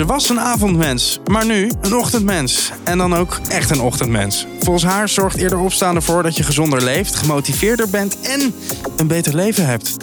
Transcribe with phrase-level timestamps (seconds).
[0.00, 2.72] Ze was een avondmens, maar nu een ochtendmens.
[2.84, 4.46] En dan ook echt een ochtendmens.
[4.60, 8.54] Volgens haar zorgt eerder opstaan ervoor dat je gezonder leeft, gemotiveerder bent en
[8.96, 9.96] een beter leven hebt.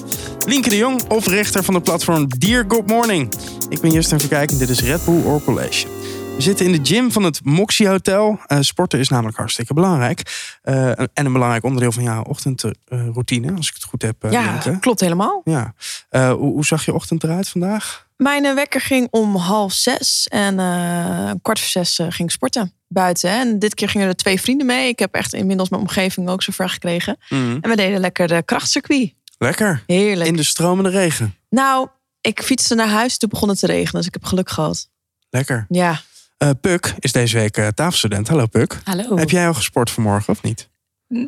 [0.46, 3.34] Lienke de Jong, oprichter van de platform Dear Good Morning.
[3.70, 5.88] Ik ben Justin Verkijk en dit is Red Bull or College.
[6.36, 8.40] We zitten in de gym van het Moxie Hotel.
[8.48, 10.58] Uh, sporten is namelijk hartstikke belangrijk.
[10.64, 14.26] Uh, en een belangrijk onderdeel van jouw ochtendroutine, als ik het goed heb.
[14.26, 15.42] Uh, ja, klopt helemaal.
[15.44, 15.74] Ja.
[16.10, 18.07] Hoe, hoe, zag je ochtend eruit vandaag?
[18.18, 23.30] Mijn wekker ging om half zes en een kwart voor zes ging sporten buiten.
[23.30, 24.88] En dit keer gingen er twee vrienden mee.
[24.88, 27.18] Ik heb echt inmiddels mijn omgeving ook zover gekregen.
[27.30, 27.58] Mm.
[27.62, 29.14] En we deden lekker de krachtcircuit.
[29.38, 29.84] Lekker.
[29.86, 30.30] Heerlijk.
[30.30, 31.36] In de stromende regen.
[31.50, 31.88] Nou,
[32.22, 33.94] ik fietste naar huis, toen begon het te regenen.
[33.94, 34.90] Dus ik heb geluk gehad.
[35.30, 35.66] Lekker.
[35.70, 36.02] Ja.
[36.44, 38.28] Uh, Puk is deze week uh, tafelstudent.
[38.28, 38.80] Hallo Puk.
[38.84, 39.18] Hallo.
[39.18, 40.70] Heb jij al gesport vanmorgen of niet?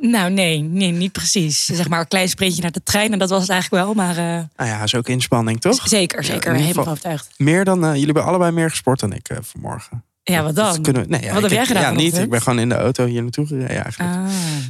[0.01, 1.65] Nou, nee, nee, niet precies.
[1.65, 3.93] Zeg maar een klein sprintje naar de trein en dat was het eigenlijk wel.
[3.93, 4.43] Maar, uh...
[4.55, 5.87] Nou ja, is ook inspanning, toch?
[5.87, 6.53] Zeker, zeker.
[6.55, 7.29] Ja, helemaal overtuigd.
[7.37, 10.03] Meer dan, jullie hebben allebei meer gesport dan ik vanmorgen.
[10.23, 10.81] Ja, wat dan?
[10.81, 11.81] kunnen we, nee, ja, wat heb jij gedaan?
[11.81, 12.17] Ja, niet.
[12.17, 14.15] Ik ben gewoon in de auto hier naartoe gereden eigenlijk.
[14.15, 14.25] Ah.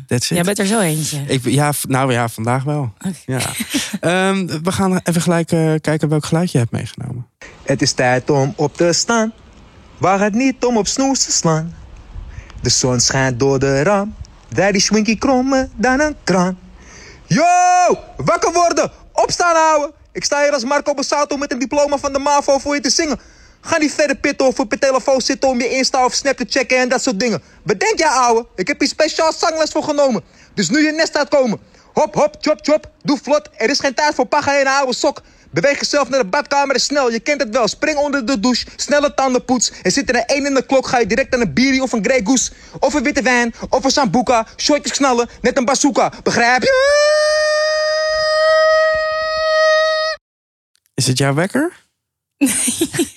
[0.08, 0.36] That's it.
[0.36, 1.24] Jij bent er zo eentje.
[1.28, 2.94] Ik, ja, nou ja, vandaag wel.
[2.98, 3.14] Okay.
[3.26, 4.30] Ja.
[4.30, 7.28] um, we gaan even gelijk uh, kijken welk geluid je hebt meegenomen.
[7.64, 9.34] Het is tijd om op te staan.
[9.98, 11.76] Waar het niet om op snoes te slaan.
[12.62, 14.16] De zon schijnt door de raam.
[14.50, 16.60] Wij die schwinkie krommen dan een kraan.
[17.26, 17.44] Yo,
[18.18, 18.92] wakker worden.
[19.14, 19.92] Opstaan houden.
[20.12, 22.90] Ik sta hier als Marco Bassato met een diploma van de MAVO voor je te
[22.90, 23.20] zingen.
[23.62, 26.46] Ga niet verder pitten of op je telefoon zitten om je Insta of Snap te
[26.50, 27.42] checken en dat soort dingen.
[27.64, 30.24] Bedenk jij ouwe, ik heb hier speciaal zangles voor genomen.
[30.54, 31.60] Dus nu je nest uitkomen.
[31.94, 33.50] Hop, hop, chop, chop, doe vlot.
[33.58, 35.22] Er is geen tijd voor paga en oude sok.
[35.52, 37.68] Beweeg jezelf naar de badkamer en snel, je kent het wel.
[37.68, 39.72] Spring onder de douche, snelle tandenpoets.
[39.82, 41.92] Er zit er een één in de klok, ga je direct aan een bierie of
[41.92, 42.52] een Grey Goose.
[42.80, 44.48] Of een witte wijn, of een sambuca.
[44.58, 46.14] Shortjes knallen, net een bazooka.
[46.24, 46.98] Begrijp je?
[50.94, 51.74] Is het jouw wekker?
[52.38, 52.54] Nee,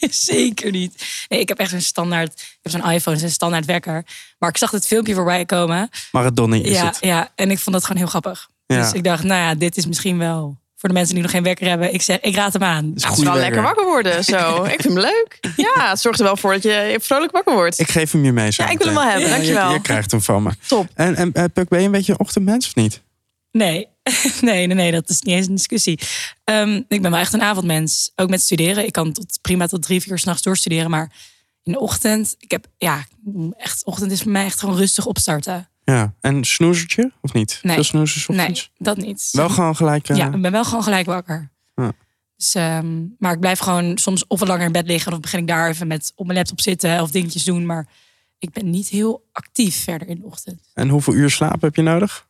[0.11, 1.05] zeker niet.
[1.28, 2.33] Nee, ik heb echt een standaard.
[2.33, 4.06] Ik heb zo'n iPhone, een standaard wekker.
[4.39, 5.91] Maar ik zag het filmpje voorbij komen.
[6.12, 6.98] Maradoni is ja, het.
[7.01, 8.48] Ja, en ik vond dat gewoon heel grappig.
[8.67, 8.83] Ja.
[8.83, 11.42] Dus ik dacht, nou ja, dit is misschien wel voor de mensen die nog geen
[11.42, 11.94] wekker hebben.
[11.94, 12.90] Ik zeg, ik raad hem aan.
[12.94, 13.40] Het is wel wekker.
[13.40, 14.64] lekker wakker worden, zo.
[14.64, 15.38] Ik vind hem leuk.
[15.56, 17.78] Ja, het zorgt er wel voor dat je vrolijk wakker wordt.
[17.78, 19.68] Ik geef hem je mee zo Ja, ik wil hem wel hebben, Ja, dankjewel.
[19.68, 20.50] Je, je krijgt hem van me.
[20.66, 20.88] Top.
[20.94, 23.02] En, en eh, Puk, ben je een beetje een ochtendmens of niet?
[23.50, 23.88] Nee.
[24.40, 25.98] nee, nee, nee, dat is niet eens een discussie.
[26.44, 28.12] Ehm, ik ben wel echt een avondmens.
[28.16, 28.86] Ook met studeren.
[28.86, 30.90] Ik kan tot, prima tot drie, vier uur s'nachts doorstuderen.
[30.90, 31.12] Maar
[31.62, 33.04] in de ochtend, ik heb, ja,
[33.56, 35.68] echt, ochtend is voor mij echt gewoon rustig opstarten.
[35.84, 36.14] Ja.
[36.20, 37.58] En snoezertje of niet?
[37.62, 37.74] Nee.
[37.74, 38.70] Veel snoezers Nee, ochtends?
[38.78, 39.28] dat niet.
[39.32, 40.08] Wel gewoon gelijk...
[40.08, 41.50] eh, Ja, ik ben wel gewoon gelijk wakker.
[41.74, 41.92] Ja.
[42.36, 45.12] Dus, ehm, maar ik blijf gewoon soms of wat langer in bed liggen...
[45.12, 47.66] of begin ik daar even met op mijn laptop zitten of dingetjes doen.
[47.66, 47.86] Maar
[48.38, 50.60] ik ben niet heel actief verder in de ochtend.
[50.74, 52.26] En hoeveel uur slaap heb je nodig?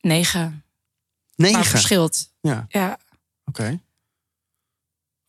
[0.00, 0.64] Negen.
[1.36, 1.54] Negen.
[1.56, 2.32] Maar verschilt.
[2.40, 2.98] Ja, Ja.
[3.44, 3.80] oké.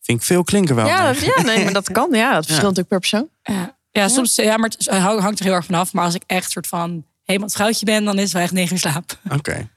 [0.00, 0.86] Vind ik veel klinken wel.
[0.86, 2.08] Ja, dat, ja, nee, maar dat kan.
[2.12, 3.28] Ja, dat verschilt natuurlijk per persoon.
[3.42, 5.92] Ja, ja, soms ja, maar het hang- hangt er heel erg vanaf.
[5.92, 8.52] Maar als ik echt soort van helemaal het vrouwtje ben, dan is het wel echt
[8.52, 9.18] negen uur slaap.
[9.30, 9.68] Oké.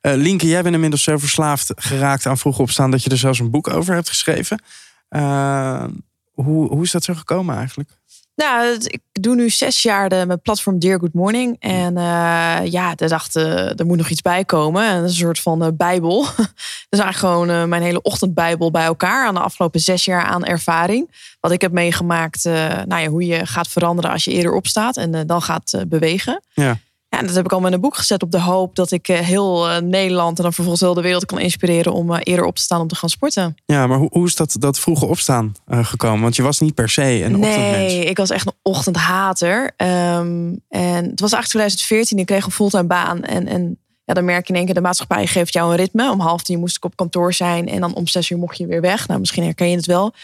[0.00, 2.90] Eh, Lienke, jij bent inmiddels zo verslaafd geraakt aan vroeg opstaan...
[2.90, 4.62] dat je er zelfs een boek over hebt geschreven.
[5.08, 5.84] Eh,
[6.32, 7.90] hoe, hoe is dat zo gekomen eigenlijk?
[8.34, 11.56] Nou, ik doe nu zes jaar de, mijn platform Dear Good Morning.
[11.58, 14.84] En eh, ja, de dacht, eh, er moet nog iets bij komen.
[14.84, 16.20] En een soort van eh, bijbel.
[16.88, 19.26] dus eigenlijk gewoon eh, mijn hele ochtendbijbel bij elkaar.
[19.26, 21.10] Aan de afgelopen zes jaar aan ervaring.
[21.40, 22.52] Wat ik heb meegemaakt, eh,
[22.86, 24.96] nou ja, hoe je gaat veranderen als je eerder opstaat.
[24.96, 26.42] En dan gaat eh, bewegen.
[26.52, 26.78] Ja.
[27.10, 29.18] Ja, dat heb ik allemaal in een boek gezet op de hoop dat ik eh,
[29.18, 32.56] heel eh, Nederland en dan vervolgens heel de wereld kan inspireren om eh, eerder op
[32.56, 33.54] te staan om te gaan sporten.
[33.66, 36.22] Ja, maar hoe, hoe is dat, dat vroege opstaan gekomen?
[36.22, 37.92] Want je was niet per se een ochtendmens.
[37.92, 39.72] Nee, ik was echt een ochtendhater.
[39.76, 42.18] Ehm, en het was eigenlijk 2014.
[42.18, 43.22] Ik kreeg een fulltime baan.
[43.22, 46.10] En, en ja, dan merk je in één keer, de maatschappij geeft jou een ritme.
[46.10, 47.68] Om half tien moest ik op kantoor zijn.
[47.68, 49.08] En dan om zes uur mocht je weer weg.
[49.08, 50.14] Nou, misschien herken je het wel.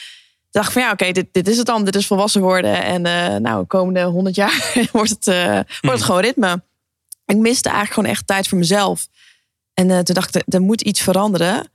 [0.51, 1.85] Dacht van ja, oké, dit, dit is het dan.
[1.85, 2.83] Dit is volwassen worden.
[2.83, 6.63] En eh, nou, de komende honderd jaar wordt het, eh, wordt het gewoon ritme.
[7.27, 9.09] Ik miste eigenlijk gewoon echt tijd voor mezelf.
[9.75, 11.71] En eh, toen dacht ik, er moet iets veranderen.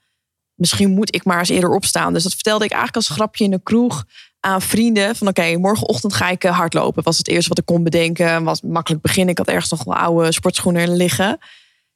[0.55, 2.13] Misschien moet ik maar eens eerder opstaan.
[2.13, 4.05] Dus dat vertelde ik eigenlijk als grapje in de kroeg
[4.39, 5.15] aan vrienden.
[5.15, 7.03] Van oké, morgenochtend ga ik eh, hardlopen.
[7.03, 8.43] Was het eerste wat ik kon bedenken.
[8.43, 9.31] Was makkelijk beginnen.
[9.31, 11.37] Ik had ergens nog wel oude sportschoenen liggen.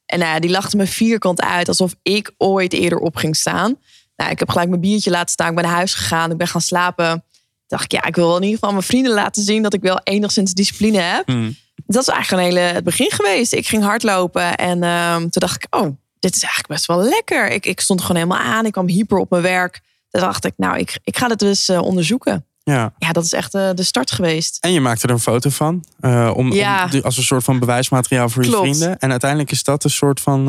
[0.06, 1.68] En ja, die lachten me vierkant uit.
[1.68, 3.78] Alsof ik ooit eerder op ging staan.
[4.16, 5.48] Nou, ik heb gelijk mijn biertje laten staan.
[5.48, 6.30] Ik ben naar huis gegaan.
[6.30, 7.24] Ik ben gaan slapen.
[7.66, 9.62] Dacht ik, ja, ik wil in ieder geval mijn vrienden laten zien...
[9.62, 11.26] dat ik wel enigszins discipline heb.
[11.26, 11.56] Hmm.
[11.86, 13.52] Dat is eigenlijk een hele, het begin geweest.
[13.52, 17.50] Ik ging hardlopen en ehm, toen dacht ik, oh, dit is eigenlijk best wel lekker.
[17.50, 18.66] Ik, ik stond gewoon helemaal aan.
[18.66, 19.80] Ik kwam hyper op mijn werk.
[20.10, 22.44] Toen dacht ik, nou, ik, ik ga dit dus eh, onderzoeken.
[22.62, 22.92] Ja.
[22.98, 24.58] Ja, dat is echt eh, de start geweest.
[24.60, 25.84] En je maakte er een foto van.
[26.00, 26.88] eh, om, Ja.
[26.92, 28.98] om- als een soort van bewijsmateriaal voor je vrienden.
[28.98, 30.44] En uiteindelijk is dat een soort van.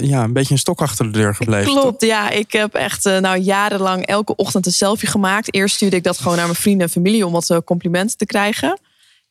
[0.00, 1.72] ja, een beetje een stok achter de deur gebleven.
[1.72, 1.80] toch?
[1.80, 2.30] Klopt, ja.
[2.30, 5.54] Ik heb echt nou, jarenlang elke ochtend een selfie gemaakt.
[5.54, 8.78] Eerst stuurde ik dat gewoon naar mijn vrienden en familie om wat complimenten te krijgen.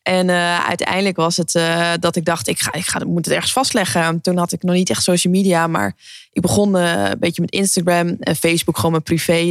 [0.04, 3.34] En eh, uiteindelijk was het eh, dat ik dacht, ik, ga, ik, ga, moet het
[3.34, 4.22] ergens vastleggen.
[4.22, 5.96] Toen had ik nog niet echt social media, maar
[6.32, 9.44] ik begon eh, een beetje met Instagram en Facebook, gewoon mijn privé,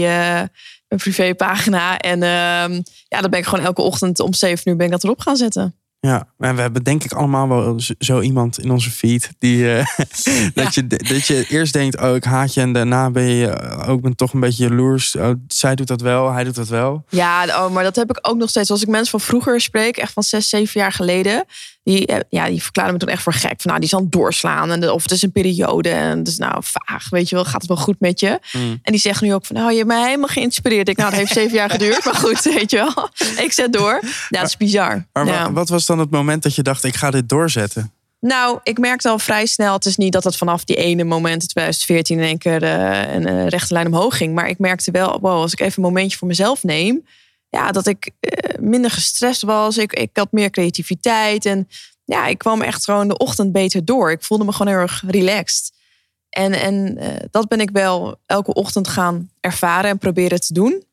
[0.88, 1.99] mijn privépagina.
[1.99, 5.05] En ehm, ja, dan ben ik gewoon elke ochtend om 7 uur ben ik dat
[5.05, 5.80] erop gaan zetten.
[6.00, 9.31] Ja, en we hebben denk ik allemaal wel zo iemand in onze feed.
[9.38, 9.87] Die, eh,
[10.55, 12.61] dat, je, dat je eerst denkt, oh ik haat je.
[12.61, 15.17] En daarna ben je eh, ook ben toch een beetje jaloers.
[15.17, 17.05] Oh, zij doet dat wel, hij doet dat wel.
[17.08, 18.70] Ja, oh, maar dat heb ik ook nog steeds.
[18.70, 21.44] Als ik mensen van vroeger spreek, echt van zes, zeven jaar geleden.
[21.82, 23.61] Die, eh, ja, die verklaren me toen echt voor gek.
[23.61, 24.70] Van, nou, die het doorslaan.
[24.70, 25.88] En of het is een periode.
[25.88, 27.08] En is nou vaag.
[27.08, 28.38] Weet je wel, gaat het wel goed met je?
[28.52, 28.79] Mm.
[28.82, 30.88] En die zeggen nu ook van, nou, je hebt mij helemaal geïnspireerd.
[30.88, 32.05] Ik, nou, het heeft zeven jaar geduurd.
[32.05, 33.08] Maar goed, weet je wel.
[33.44, 34.00] Ik zet door.
[34.29, 35.06] Ja, dat is bizar.
[35.12, 35.52] Maar Ja.
[35.52, 37.92] wat was dan het moment dat je dacht, ik ga dit doorzetten?
[38.20, 39.72] Nou, ik merkte al vrij snel.
[39.72, 43.14] Het is niet dat het vanaf die ene moment in 2014 in één keer eh,
[43.14, 44.34] een eh, rechte lijn omhoog ging.
[44.34, 47.06] Maar ik merkte wel, wow, als ik even een momentje voor mezelf neem.
[47.48, 49.78] Ja, dat ik eh, minder gestrest was.
[49.78, 51.44] Ik, ik had meer creativiteit.
[51.44, 51.69] En
[52.04, 54.10] ja, ik kwam echt gewoon de ochtend beter door.
[54.10, 55.72] Ik voelde me gewoon heel erg relaxed.
[56.28, 56.98] En, en
[57.31, 60.84] dat ben ik wel elke ochtend gaan ervaren en proberen te doen.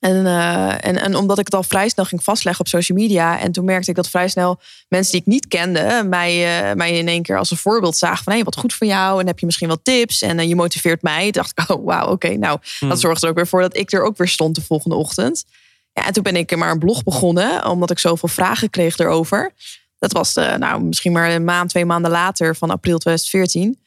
[0.00, 3.38] En, eh, en, en omdat ik het al vrij snel ging vastleggen op social media.
[3.38, 6.98] En toen merkte ik dat vrij snel mensen die ik niet kende, mij, eh, mij
[6.98, 9.20] in één keer als een voorbeeld zagen van hé, wat goed voor jou.
[9.20, 10.22] En heb je misschien wat tips?
[10.22, 11.22] En eh, je motiveert mij.
[11.22, 12.36] Toen dacht ik, oh wauw, oké.
[12.36, 14.96] nou, dat zorgde er ook weer voor dat ik er ook weer stond de volgende
[14.96, 15.44] ochtend.
[15.92, 19.52] Ja, en toen ben ik maar een blog begonnen, omdat ik zoveel vragen kreeg erover.
[19.98, 23.78] Dat was nou, misschien maar een maand, twee maanden later van april 2014.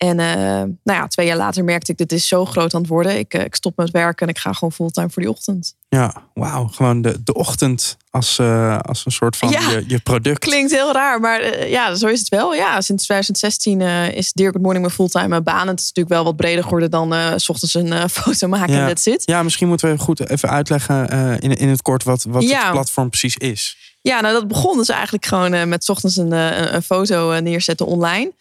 [0.00, 0.36] En eh,
[0.84, 3.18] nou ja, twee jaar later merkte ik, dit is zo groot aan het worden.
[3.18, 5.74] Ik, eh, ik stop met werken en ik ga gewoon fulltime voor die ochtend.
[5.88, 6.66] Ja, wauw.
[6.66, 9.70] Gewoon de, de ochtend als, eh, als een soort van Ja.
[9.70, 10.38] je, je product.
[10.38, 12.54] Klinkt heel raar, maar ja, zo is het wel.
[12.54, 15.68] Ja, sinds 2016 eh, is Dear Good Morning mijn fulltime baan.
[15.68, 18.80] Het is natuurlijk wel wat breder geworden dan s ochtends een foto maken Ja.
[18.80, 19.22] en that's it.
[19.24, 21.08] Ja, misschien moeten we goed even uitleggen
[21.40, 22.62] in, in het kort wat, wat Ja.
[22.62, 23.76] het platform precies is.
[24.00, 27.86] Ja, nou dat begon dus eigenlijk gewoon met 's ochtends een, een, een foto neerzetten
[27.86, 28.32] online.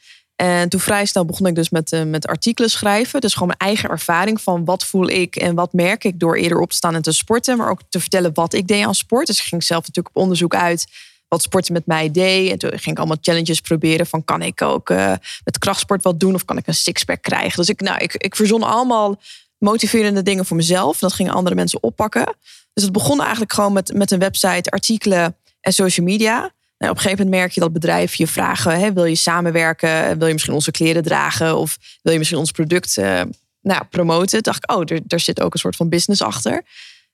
[0.42, 3.22] En toen vrij snel begon ik dus met, eh, met artikelen schrijven.
[3.22, 6.60] Dus gewoon mijn eigen ervaring van wat voel ik en wat merk ik door eerder
[6.60, 7.58] op te staan en te sporten.
[7.58, 9.28] Maar ook te vertellen wat ik deed aan sport.
[9.28, 10.88] Dus ik ging zelf natuurlijk op onderzoek uit
[11.28, 12.52] wat sporten met mij deed.
[12.52, 15.14] En toen ging ik allemaal challenges proberen van kan ik ook eh,
[15.44, 17.58] met krachtsport wat doen of kan ik een sixpack krijgen.
[17.58, 19.22] Dus ik, nou, ik, ik verzon allemaal
[19.58, 21.00] motiverende dingen voor mezelf.
[21.00, 22.36] Dat gingen andere mensen oppakken.
[22.74, 26.52] Dus het begon eigenlijk gewoon met, met een website, artikelen en social media.
[26.80, 30.18] Nou, op een gegeven moment merk je dat bedrijven je vragen: hè, wil je samenwerken?
[30.18, 31.58] Wil je misschien onze kleren dragen?
[31.58, 33.22] Of wil je misschien ons product eh,
[33.62, 34.28] nou, promoten?
[34.28, 36.64] Toen dacht ik, oh, er, er zit ook een soort van business achter.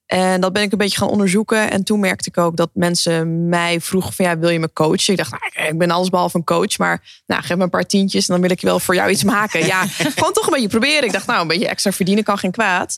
[0.06, 1.70] En dat ben ik een beetje gaan onderzoeken.
[1.70, 5.12] En toen merkte ik ook dat mensen mij vroegen van ja, wil je me coachen?
[5.12, 8.26] Ik dacht, nou, ik- ben allesbehalve een coach, maar nou, geef me een paar tientjes
[8.28, 9.66] en dan wil ik wel voor jou iets maken.
[9.66, 9.86] Ja,
[10.16, 11.04] gewoon toch een beetje proberen.
[11.04, 12.94] Ik dacht, nou, een beetje extra verdienen kan geen kwaad.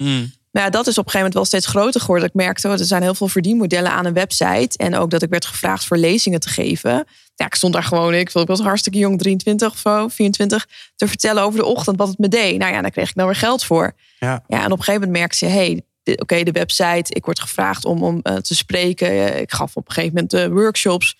[0.58, 2.28] Nou ja, dat is op een gegeven moment wel steeds groter geworden.
[2.28, 4.78] Ik merkte, er zijn heel veel verdienmodellen aan een website.
[4.78, 7.06] En ook dat ik werd gevraagd voor lezingen te geven.
[7.34, 11.08] Ja, ik stond daar gewoon, ik ik was hartstikke jong, 23 of zo, 24, te
[11.08, 12.58] vertellen over de ochtend wat het me deed.
[12.58, 13.92] Nou ja, daar kreeg ik nou weer geld voor.
[14.18, 14.44] Ja.
[14.48, 15.82] Ja, en op een gegeven moment merkte je, hey,
[16.16, 19.40] oké, de website, ik word gevraagd om, om eh, te spreken.
[19.40, 21.16] Ik gaf op een gegeven moment eh, workshops.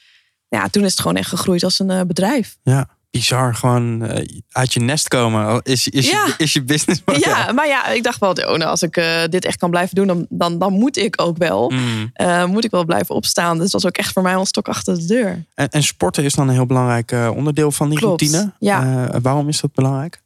[0.49, 2.59] Ja, toen is het gewoon echt gegroeid als een eh, bedrijf.
[2.63, 3.55] Ja, bizar.
[3.55, 5.61] Gewoon eh, uit je nest komen.
[5.63, 6.27] Is, is, Ja.
[6.27, 9.25] je, is je business Ja, maar ja, ik dacht wel, oh, nou, als ik eh,
[9.29, 11.71] dit echt kan blijven doen, dan, dan, dan moet ik ook wel.
[11.71, 12.11] Mm.
[12.13, 13.59] eh, moet ik wel blijven opstaan.
[13.59, 15.45] Dus dat was ook echt voor mij een stok achter de deur.
[15.55, 18.53] En, en sporten is dan een heel belangrijk onderdeel van die Klopt, routine.
[18.59, 19.09] ja.
[19.23, 20.23] Waarom is dat belangrijk?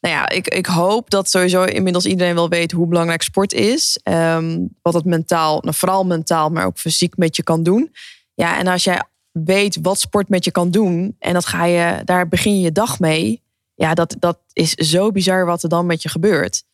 [0.00, 3.98] Nou ja, ik, ik hoop dat sowieso inmiddels iedereen wel weet hoe belangrijk sport is.
[4.02, 7.92] Ehm, wat het mentaal, nou, vooral mentaal, maar ook fysiek met je kan doen.
[8.34, 12.04] Ja, en als jij weet wat sport met je kan doen en dat ga je,
[12.04, 13.42] daar begin je je dag mee.
[13.74, 16.64] Ja, dat, dat is zo bizar wat er dan met je gebeurt.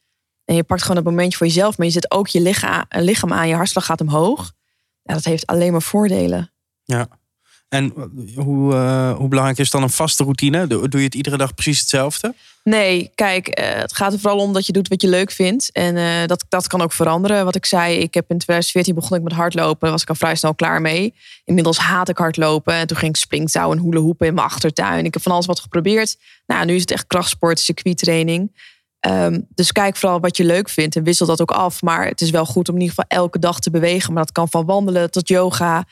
[0.44, 3.32] En je pakt gewoon het momentje voor jezelf, maar je zet ook je lichaam, lichaam
[3.32, 4.52] aan, je hartslag gaat omhoog.
[5.02, 6.52] Ja, dat heeft alleen maar voordelen.
[6.84, 7.08] Ja.
[7.68, 7.92] En
[8.34, 10.66] hoe, eh, hoe belangrijk is dan een vaste routine?
[10.66, 12.34] Doe, je het iedere dag precies hetzelfde?
[12.64, 15.72] Nee, kijk, eh, het gaat er vooral om dat je doet wat je leuk vindt.
[15.72, 17.44] En eh, dat, dat kan ook veranderen.
[17.44, 19.90] Wat ik zei, ik heb in 2014 begon ik met hardlopen.
[19.90, 21.14] Was ik al vrij snel klaar mee.
[21.44, 22.74] Inmiddels haat ik hardlopen.
[22.74, 25.04] En toen ging ik springtouw en hoelenhoepen in mijn achtertuin.
[25.04, 26.16] Ik heb van alles wat geprobeerd.
[26.46, 28.50] Nou, nu is het echt krachtsport, circuittraining.
[29.00, 31.82] Ehm, dus kijk vooral wat je leuk vindt en wissel dat ook af.
[31.82, 34.12] Maar het is wel goed om in ieder geval elke dag te bewegen.
[34.12, 35.84] Maar dat kan van wandelen tot yoga.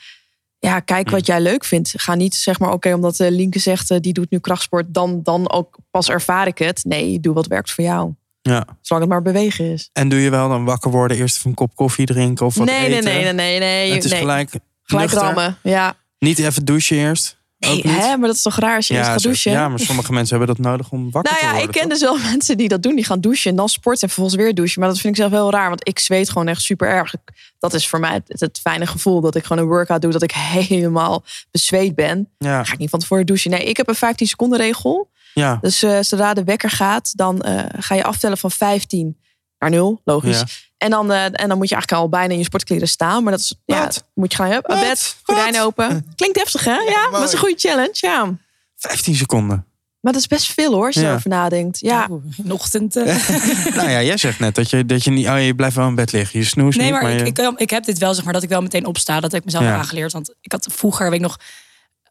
[0.59, 1.93] Ja, kijk wat jij leuk vindt.
[1.97, 5.19] Ga niet zeg maar, oké, omdat uh, Linke zegt, uh, die doet nu krachtsport, dan,
[5.23, 6.83] dan ook pas ervaar ik het.
[6.83, 8.13] Nee, doe wat werkt voor jou.
[8.41, 8.65] Ja.
[8.81, 9.89] Zolang het maar bewegen is.
[9.93, 12.67] En doe je wel dan wakker worden, eerst even een kop koffie drinken of wat
[12.67, 13.03] Nee, nee, eten?
[13.03, 13.93] nee, nee, nee, nee.
[13.93, 14.19] Het is nee.
[14.19, 14.49] gelijk,
[14.83, 15.27] Gelijk nuchter.
[15.27, 15.57] rammen.
[15.63, 15.95] Ja.
[16.19, 17.36] Niet even douchen eerst?
[17.59, 19.51] Nee, hè, maar dat is toch raar als je eerst gaat douchen?
[19.51, 21.69] ja, maar sommige mensen hebben dat nodig om wakker Nou te ja, worden.
[21.69, 21.91] ik ken toch?
[21.91, 22.95] dus wel mensen die dat doen.
[22.95, 24.79] Die gaan douchen en dan sporten en vervolgens weer douchen.
[24.79, 27.13] Maar dat vind ik zelf heel raar, want ik zweet gewoon echt super erg.
[27.59, 30.23] Dat is voor mij het, het fijne gevoel dat ik gewoon een workout doe, dat
[30.23, 32.29] ik helemaal bezweet ben.
[32.37, 33.51] Ja, ga ik niet van tevoren douchen.
[33.51, 35.09] Nee, ik heb een 15 seconden regel.
[35.33, 35.57] ja.
[35.61, 39.17] Dus eh, zodra de wekker gaat, dan eh, ga je aftellen van 15
[39.59, 40.66] naar 0, logisch.
[40.77, 43.23] En, dan, eh, en dan moet je eigenlijk al bijna in je sportkleren staan.
[43.23, 44.79] Maar dat is, ja, moet je gaan hup, Wat?
[44.79, 45.67] bed, gordijnen Wat?
[45.67, 46.05] open.
[46.15, 46.71] Klinkt heftig, hè?
[46.77, 48.35] Ja, maar dat is een goede challenge, ja.
[48.75, 49.65] 15 seconden.
[49.99, 51.09] Maar dat is best veel hoor, als je Ja.
[51.09, 51.79] erover nadenkt.
[51.79, 52.07] Ja,
[52.49, 52.95] ochtend.
[52.95, 53.05] eh.
[53.75, 55.27] nou ja, jij zegt net dat je, dat je niet...
[55.27, 56.39] Oh, je blijft wel in bed liggen.
[56.39, 57.43] Je snoest Nee, niet, maar maar ik, je...
[57.43, 59.19] ik, ik heb dit wel, zeg maar, dat ik wel meteen opsta.
[59.19, 59.75] Dat heb ik mezelf Ja.
[59.77, 60.11] aangeleerd.
[60.11, 61.37] Want ik had vroeger, weet ik nog,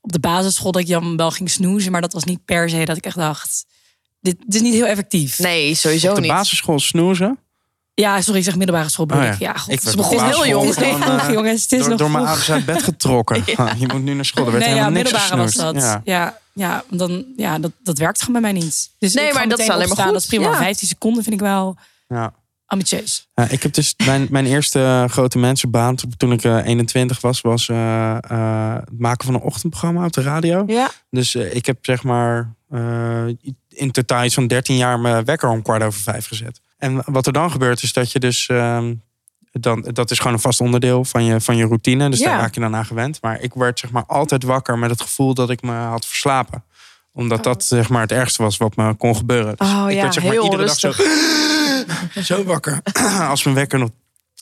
[0.01, 1.93] op de basisschool dat ik dan wel ging snoezen.
[1.93, 3.67] Maar dat was niet per se dat ik echt dacht,
[4.21, 5.39] dit, dit is niet heel effectief.
[5.39, 6.31] nee, sowieso Op de niet.
[6.31, 7.39] basisschool snoezen.
[8.00, 9.37] Ja, sorry, ik zeg middelbare school Oh ja.
[9.38, 10.69] Ja, god, Ik het is heel jong.
[10.69, 11.62] Het is nog vroeg, eh, jongens.
[11.62, 13.45] Het is Door, nog door mijn ouders uit bed getrokken.
[13.57, 14.47] Ah, je moet nu naar school.
[14.47, 15.75] Er werd Nee, ja, middelbare was dat.
[15.75, 16.00] Ja.
[16.05, 18.91] Ja, ja, dan, ja dat, dat werkt gewoon bij mij niet.
[18.99, 20.12] Dus Nee, maar dat is alleen maar goed.
[20.12, 20.50] Dat is prima.
[20.50, 20.57] Ja.
[20.57, 21.76] 15 seconden vind ik wel
[22.09, 22.33] Ja.
[22.67, 23.29] ambitieus.
[23.35, 27.41] Ja, ik heb dus mijn, mijn eerste eh, grote mensenbaan toen ik eh, 21 was,
[27.41, 30.65] was eh, eh, het maken van een ochtendprogramma op de radio.
[30.67, 33.25] Ja, Dus eh, ik heb zeg maar eh,
[33.69, 36.61] in totaal van 13 jaar mijn wekker om kwart over vijf gezet.
[36.78, 38.95] En wat er dan gebeurt is dat je dus ehm,
[39.52, 42.11] dan, dat is gewoon een vast onderdeel van je, van je routine.
[42.11, 42.26] Dus Ja.
[42.30, 43.23] daar raak je dan aan gewend.
[43.23, 46.64] Maar ik werd zeg maar altijd wakker met het gevoel dat ik me had verslapen.
[47.12, 49.56] Omdat dat zeg maar het ergste was wat me kon gebeuren.
[49.56, 50.92] Dus Oh ik ja, werd zeg maar iedere dag zo,
[52.35, 52.80] zo wakker.
[53.28, 53.90] Als mijn wekker nog,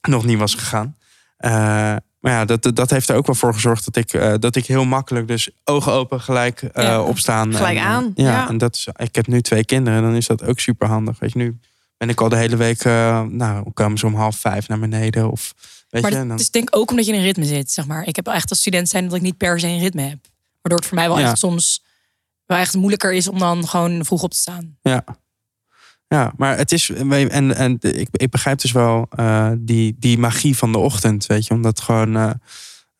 [0.08, 0.96] nog niet was gegaan.
[1.36, 1.52] Eh,
[2.20, 4.66] maar ja, dat, dat heeft er ook wel voor gezorgd dat ik, eh, dat ik
[4.66, 7.02] heel makkelijk dus ogen open gelijk eh, Ja.
[7.02, 7.54] opstaan.
[7.54, 8.48] Gelijk En, aan, Ja, ja.
[8.48, 10.02] en dat is, ik heb nu twee kinderen.
[10.02, 11.18] Dan is dat ook super handig.
[11.18, 11.58] Weet je, nu
[11.96, 15.30] ben ik al de hele week, eh, nou, komen ze om half vijf naar beneden.
[15.30, 15.54] Of,
[15.88, 17.44] weet Maar je, en het dan, is denk ik ook omdat je in een ritme
[17.44, 18.06] zit, zeg maar.
[18.06, 20.18] Ik heb echt als student zijn dat ik niet per se een ritme heb.
[20.60, 21.28] Waardoor het voor mij wel Ja.
[21.30, 21.82] echt soms
[22.46, 24.76] wel echt moeilijker is om dan gewoon vroeg op te staan.
[24.82, 25.04] ja.
[26.08, 26.90] Ja, maar het is.
[26.90, 31.26] En, en ik, ik begrijp dus wel eh, die, die magie van de ochtend.
[31.26, 32.16] Weet je, omdat gewoon.
[32.16, 32.30] eh,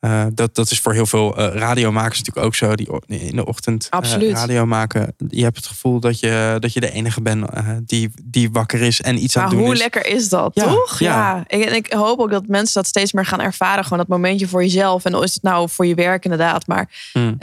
[0.05, 2.75] eh, dat, dat is voor heel veel eh, radiomakers natuurlijk ook zo.
[2.75, 4.33] Die in de ochtend Absoluut.
[4.33, 5.15] radio maken.
[5.29, 7.47] Je hebt het gevoel dat je, dat je de enige bent
[7.87, 9.79] die, die wakker is en iets aan het doen hoe is.
[9.79, 10.99] lekker is dat, Ja, toch?
[10.99, 11.15] ja.
[11.15, 11.45] Ja.
[11.47, 13.85] Ik, en ik hoop ook dat mensen dat steeds meer gaan ervaren.
[13.85, 15.05] Gewoon dat momentje voor jezelf.
[15.05, 16.67] En dan is het nou voor je werk inderdaad.
[16.67, 17.37] Maar Hmm.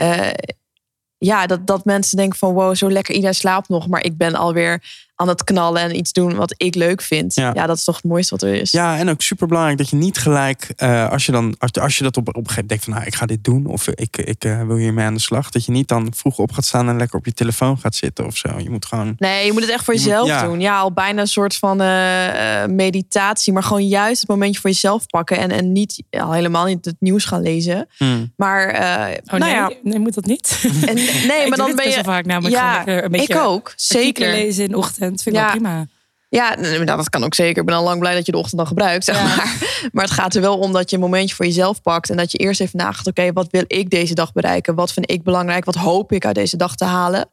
[1.18, 3.14] ja, dat, dat mensen denken van wow, zo lekker.
[3.14, 3.88] Iedereen slaapt nog.
[3.88, 4.82] Maar ik ben alweer
[5.22, 7.34] aan het knallen en iets doen wat ik leuk vind.
[7.34, 7.50] Ja.
[7.54, 8.70] Ja, dat is toch het mooiste wat er is.
[8.70, 11.96] Ja, en ook super belangrijk dat je niet gelijk, eh, als je dan, als, als
[11.98, 13.88] je dat op, op een gegeven moment denkt van, nou, ik ga dit doen of
[13.88, 16.64] ik, ik eh, wil hiermee aan de slag, dat je niet dan vroeg op gaat
[16.64, 18.48] staan en lekker op je telefoon gaat zitten of zo.
[18.58, 20.44] Je moet gewoon, Nee, je moet het echt voor Je moet- jezelf ja.
[20.44, 20.60] doen.
[20.60, 23.52] Ja, al bijna een soort van eh, eh, meditatie.
[23.52, 25.38] Maar gewoon juist het momentje voor jezelf pakken.
[25.38, 27.88] En, en niet al helemaal niet het nieuws gaan lezen.
[27.96, 30.58] hmm, Maar eh, Oh nou nee, ja, nee, moet dat niet?
[30.86, 32.04] en, nee, Ik maar doe dan ben best je.
[32.04, 33.72] vaak namelijk Ja, een beetje ik ook.
[33.76, 34.30] Zeker.
[34.30, 34.76] lezen in de
[35.12, 35.22] ochtend.
[35.22, 35.46] Vind ik Ja.
[35.46, 35.86] wel prima.
[36.28, 37.60] Ja, maar dat kan ook zeker.
[37.60, 39.04] Ik ben al lang blij dat je de ochtend dan gebruikt.
[39.04, 39.24] Zeg Ja.
[39.36, 39.88] maar.
[39.92, 42.10] maar het gaat er wel om dat je een momentje voor jezelf pakt.
[42.10, 43.06] En dat je eerst even nagaat.
[43.06, 44.74] Oké, wat wil ik deze dag bereiken?
[44.74, 45.64] Wat vind ik belangrijk?
[45.64, 47.30] Wat hoop ik uit deze dag te halen?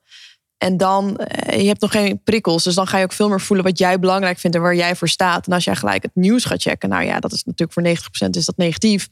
[0.57, 2.63] En dan, eh, je hebt nog geen prikkels.
[2.63, 4.95] Dus dan ga je ook veel meer voelen wat jij belangrijk vindt en waar jij
[4.95, 5.47] voor staat.
[5.47, 6.89] En als jij gelijk het nieuws gaat checken.
[6.89, 9.07] Nou ja, dat is natuurlijk voor 90% is dat negatief.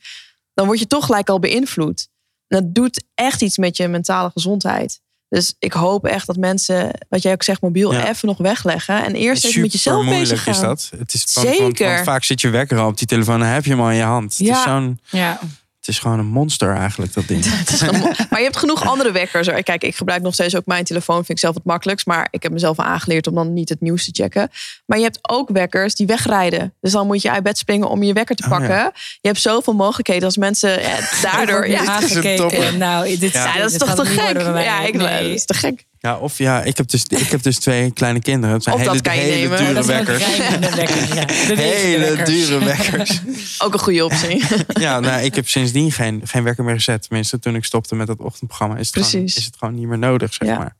[0.54, 2.08] Dan word je toch gelijk al beïnvloed.
[2.48, 5.02] En dat doet echt iets met je mentale gezondheid.
[5.30, 8.10] Dus ik hoop echt dat mensen, wat jij ook zegt, mobiel Ja.
[8.10, 9.04] even nog wegleggen.
[9.06, 10.54] En eerst even met jezelf bezig gaan.
[10.54, 10.92] is dat.
[11.00, 11.94] Het is want- want- Zeker.
[11.94, 13.96] Want, vaak zit je wekker al op die telefoon en heb je hem al in
[13.96, 14.38] je hand.
[14.38, 14.58] Het, Ja.
[14.58, 15.40] is zo'n, Ja.
[15.88, 17.44] Het is gewoon een monster eigenlijk, dat ding.
[17.60, 19.48] Het is gewoon- maar je hebt genoeg andere wekkers.
[19.48, 19.64] hoor.
[19.64, 21.16] Kijk, ik gebruik nog steeds ook mijn telefoon.
[21.16, 22.06] Vind ik zelf het makkelijkst.
[22.06, 24.50] Maar ik heb mezelf aangeleerd om dan niet het nieuws te checken.
[24.86, 26.74] Maar je hebt ook wekkers die wegrijden.
[26.82, 28.70] Dus dan moet je uit bed springen om je wekker te Oh, pakken.
[28.70, 28.92] ja.
[29.22, 31.68] Je hebt zoveel mogelijkheden als mensen ja, daardoor.
[31.68, 32.46] Ja, nu Dit is een topper.
[32.58, 32.78] aangekeken.
[32.78, 34.42] Nou, dit, Ja, ja, dat is dit toch te gek?
[34.42, 35.24] Ja, ik, Nee.
[35.24, 35.86] dat is te gek.
[36.08, 38.56] Ja, of ja, ik heb dus, ik heb dus twee kleine kinderen.
[38.56, 39.58] Het zijn Of dat hele, kan je hele nemen.
[39.58, 40.38] dure Dat wekkers.
[40.38, 41.16] wekker.
[41.16, 41.26] Ja.
[41.56, 42.30] Hele wekkers.
[42.30, 43.22] dure wekkers.
[43.64, 44.44] Ook een goede optie.
[44.80, 47.02] Ja, nou, ik heb sindsdien geen, geen wekker meer gezet.
[47.04, 49.36] Tenminste, toen ik stopte met dat ochtendprogramma, is het, gewoon, Precies.
[49.38, 50.58] is het gewoon niet meer nodig, zeg Ja.
[50.58, 50.76] maar.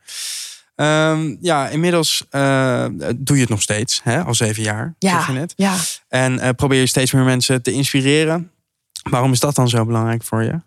[0.76, 4.24] Ehm, ja, inmiddels eh, doe je het nog steeds, hè?
[4.24, 5.54] al zeven jaar, zeg je Ja, net.
[5.56, 5.76] ja.
[6.08, 8.52] En eh, probeer je steeds meer mensen te inspireren.
[9.10, 10.60] Waarom is dat dan zo belangrijk voor je?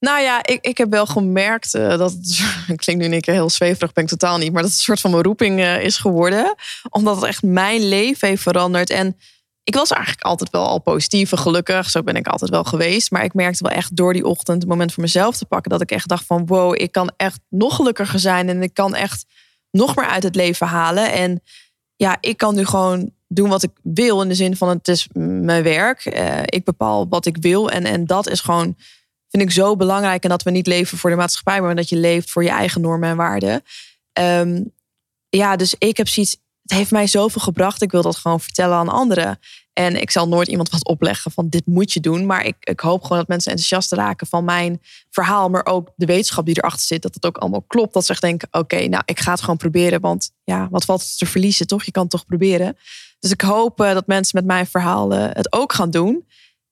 [0.00, 2.42] Nou ja, ik, ik heb wel gemerkt eh, dat het
[2.84, 5.10] klinkt nu keer heel zweverig, ben ik totaal niet, maar dat het een soort van
[5.10, 6.54] mijn roeping eh, is geworden,
[6.90, 8.90] omdat het echt mijn leven heeft veranderd.
[8.90, 9.16] En
[9.64, 13.10] ik was eigenlijk altijd wel al positief en gelukkig, zo ben ik altijd wel geweest,
[13.10, 15.80] maar ik merkte wel echt door die ochtend het moment voor mezelf te pakken dat
[15.80, 19.24] ik echt dacht van wow, ik kan echt nog gelukkiger zijn en ik kan echt
[19.70, 21.12] nog meer uit het leven halen.
[21.12, 21.42] En
[21.96, 24.22] ja, ik kan nu gewoon doen wat ik wil.
[24.22, 26.04] In de zin van het is mijn werk.
[26.04, 27.70] Eh, ik bepaal wat ik wil.
[27.70, 28.76] En, en dat is gewoon,
[29.30, 30.22] vind ik zo belangrijk.
[30.22, 32.80] En dat we niet leven voor de maatschappij, maar dat je leeft voor je eigen
[32.80, 33.62] normen en waarden.
[34.12, 34.62] Ehm,
[35.28, 36.36] ja, dus ik heb zoiets.
[36.62, 37.82] Het heeft mij zoveel gebracht.
[37.82, 39.38] Ik wil dat gewoon vertellen aan anderen.
[39.72, 42.26] En ik zal nooit iemand wat opleggen van dit moet je doen.
[42.26, 44.80] Maar ik, ik hoop gewoon dat mensen enthousiast raken van mijn
[45.10, 45.48] verhaal.
[45.48, 47.02] Maar ook de wetenschap die erachter zit.
[47.02, 47.94] Dat het ook allemaal klopt.
[47.94, 50.00] Dat ze echt denken, oké, nou ik ga het gewoon proberen.
[50.00, 51.84] Want ja, wat valt te verliezen toch?
[51.84, 52.76] Je kan het toch proberen.
[53.18, 56.26] Dus ik hoop eh, dat mensen met mijn verhaal het ook gaan doen.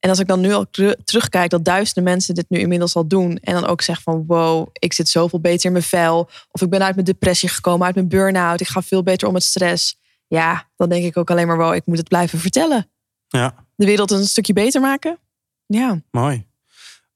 [0.07, 0.67] En als ik dan nu al
[1.05, 3.37] terugkijk dat duizenden mensen dit nu inmiddels al doen.
[3.37, 6.31] En dan ook zeg van wow, ik zit zoveel beter in mijn vel.
[6.51, 8.61] Of ik ben uit mijn depressie gekomen, uit mijn burn-out.
[8.61, 9.99] Ik ga veel beter om met stress.
[10.27, 12.91] Ja, dan denk ik ook alleen maar wow, ik moet het blijven vertellen.
[13.29, 13.55] Ja.
[13.77, 15.19] De wereld een stukje beter maken.
[15.67, 16.01] Ja.
[16.11, 16.47] Mooi.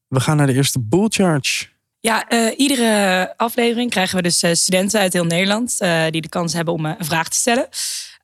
[0.09, 1.66] We gaan naar de eerste bull charge.
[2.00, 5.78] Ja, uh, iedere aflevering krijgen we dus studenten uit heel Nederland
[6.11, 7.68] die de kans hebben om een vraag te stellen.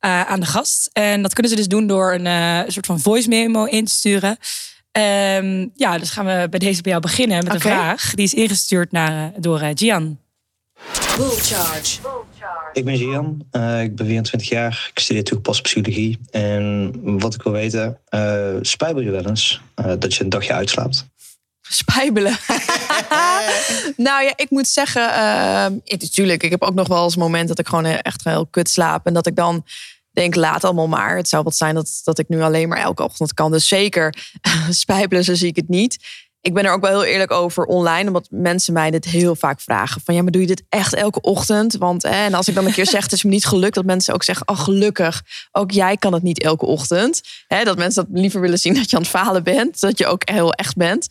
[0.00, 0.90] Uh, aan de gast.
[0.92, 3.92] En dat kunnen ze dus doen door een uh, soort van voice memo in te
[3.92, 4.38] sturen.
[4.92, 7.56] Um, ja, dus gaan we bij deze bij jou beginnen met okay.
[7.56, 8.14] een vraag.
[8.14, 10.18] Die is ingestuurd naar, door uh, Gian.
[11.16, 11.98] Bull charge.
[12.72, 13.46] Ik ben Gian,
[13.82, 16.18] ik ben 24 jaar, ik studeer toegepaste psychologie.
[16.30, 17.98] En wat ik wil weten,
[18.60, 19.60] spijbel je wel eens
[19.98, 21.06] dat je een dagje uitslaapt?
[21.68, 22.38] Spijbelen.
[23.96, 25.66] nou ja, ik moet zeggen, uh,
[25.98, 29.06] natuurlijk, ik heb ook nog wel eens moment dat ik gewoon echt heel kut slaap.
[29.06, 29.64] En dat ik dan
[30.16, 31.16] denk, laat allemaal maar.
[31.16, 33.50] Het zou wat zijn dat, dat ik nu alleen maar elke ochtend kan.
[33.50, 34.14] Dus zeker,
[34.70, 35.98] spijbelen, zo zie ik het niet.
[36.40, 39.60] Ik ben er ook wel heel eerlijk over online, omdat mensen mij dit heel vaak
[39.60, 40.00] vragen.
[40.04, 41.76] Van ja, maar doe je dit echt elke ochtend?
[41.76, 43.84] Want hè, en als ik dan een keer zeg, het is me niet gelukt, dat
[43.84, 47.20] mensen ook zeggen, oh gelukkig, ook jij kan het niet elke ochtend.
[47.46, 50.06] Hè, dat mensen dat liever willen zien dat je aan het falen bent, dat je
[50.06, 51.08] ook heel echt bent.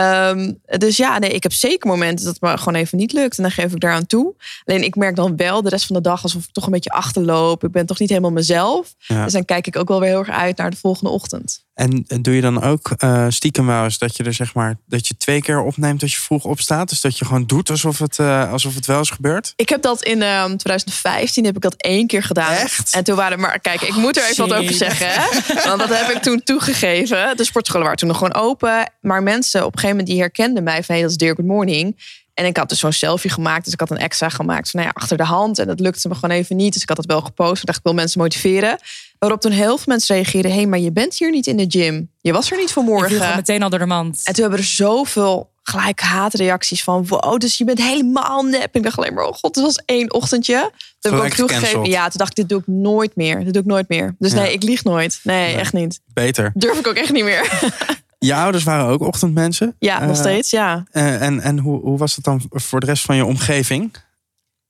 [0.00, 3.36] Um, dus ja, nee, ik heb zeker momenten dat het me gewoon even niet lukt.
[3.36, 4.34] En dan geef ik daaraan toe.
[4.64, 6.90] Alleen ik merk dan wel de rest van de dag alsof ik toch een beetje
[6.90, 7.64] achterloop.
[7.64, 8.94] Ik ben toch niet helemaal mezelf.
[9.06, 11.64] Dus dan kijk ik ook wel weer heel erg uit naar de volgende ochtend.
[11.80, 15.06] En doe je dan ook uh, stiekem wel eens dat je er zeg maar dat
[15.06, 16.88] je twee keer opneemt dat je vroeg opstaat?
[16.88, 19.52] Dus dat je gewoon doet alsof het, uh, alsof het wel is gebeurd?
[19.56, 22.52] Ik heb dat in um, 2015 heb ik dat één keer gedaan.
[22.52, 22.94] Echt?
[22.94, 25.06] En toen waren maar kijk, ik moet er even wat over zeggen.
[25.10, 25.28] Hè?
[25.68, 27.36] Want dat heb ik toen toegegeven.
[27.36, 28.92] De sportscholen waren toen nog gewoon open.
[29.00, 31.46] Maar mensen op een gegeven moment die herkenden mij van hey, dat is Dear Good
[31.46, 31.96] Morning.
[32.40, 33.64] En ik had dus zo'n selfie gemaakt.
[33.64, 35.58] Dus ik had een extra gemaakt van nou ja, achter de hand.
[35.58, 36.72] En dat lukte me gewoon even niet.
[36.72, 37.60] Dus ik had het wel gepost.
[37.60, 38.78] Ik dacht, ik wil mensen motiveren.
[39.18, 40.50] Waarop toen heel veel mensen reageerden.
[40.50, 42.10] Hé, hey, maar je bent hier niet in de gym.
[42.20, 43.14] Je was er niet vanmorgen.
[43.14, 44.20] Je meteen al door de mand.
[44.24, 47.06] En toen hebben er zoveel gelijk haatreacties van...
[47.06, 48.62] Wow, dus je bent helemaal nep.
[48.62, 50.70] En ik dacht alleen maar, oh god, het was één ochtendje.
[50.98, 51.84] Toen heb ik ook toegegeven.
[51.84, 53.44] Ja, toen dacht ik, dit doe ik nooit meer.
[53.44, 54.14] Dit doe ik nooit meer.
[54.18, 55.20] Dus nee, ik lieg nooit.
[55.22, 56.00] Nee, nee, echt niet.
[56.06, 56.50] Beter.
[56.54, 57.48] Durf ik ook echt niet meer.
[58.26, 59.76] Je ouders waren ook ochtendmensen.
[59.78, 60.84] Ja, nog uh, steeds, ja.
[60.92, 63.94] Uh, en en hoe, hoe was het dan voor de rest van je omgeving?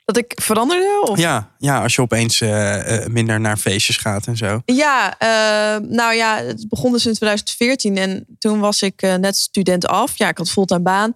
[0.05, 1.03] Dat ik veranderde?
[1.03, 1.19] Of?
[1.19, 4.63] Ja, ja, als je opeens uh, minder naar feestjes gaat en zo.
[4.65, 5.17] Ja,
[5.89, 10.19] nou ja, het begon dus in 2014 en toen was ik net student af.
[10.19, 11.15] Ja, ik had fulltime baan.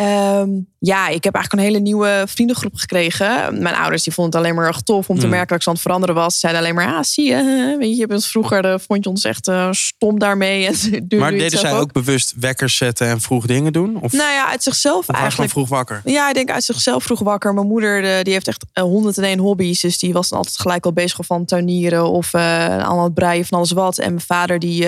[0.00, 3.62] Um, ja, ik heb eigenlijk een hele nieuwe vriendengroep gekregen.
[3.62, 5.30] Mijn ouders die vonden het alleen maar erg tof om te mm.
[5.30, 6.32] merken dat ik zo aan het veranderen was.
[6.32, 9.24] Ze zeiden alleen maar, ah, zie je, weet je, bent vroeger uh, vond je ons
[9.24, 10.66] echt uh, stom daarmee.
[10.68, 11.92] En maar deden zij ook.
[11.92, 14.00] bewust wekkers zetten en vroeg dingen doen?
[14.00, 15.50] Of, nou ja, uit zichzelf eigenlijk.
[15.50, 16.00] vroeg wakker?
[16.04, 17.54] Ja, ik denk uit zichzelf vroeg wakker.
[17.54, 19.80] Mijn moeder uh, die heeft echt honderd en één hobby's.
[19.80, 23.58] Dus die was dan altijd gelijk al bezig van tuinieren of aan het breien van
[23.58, 23.98] alles wat.
[23.98, 24.86] En mijn vader die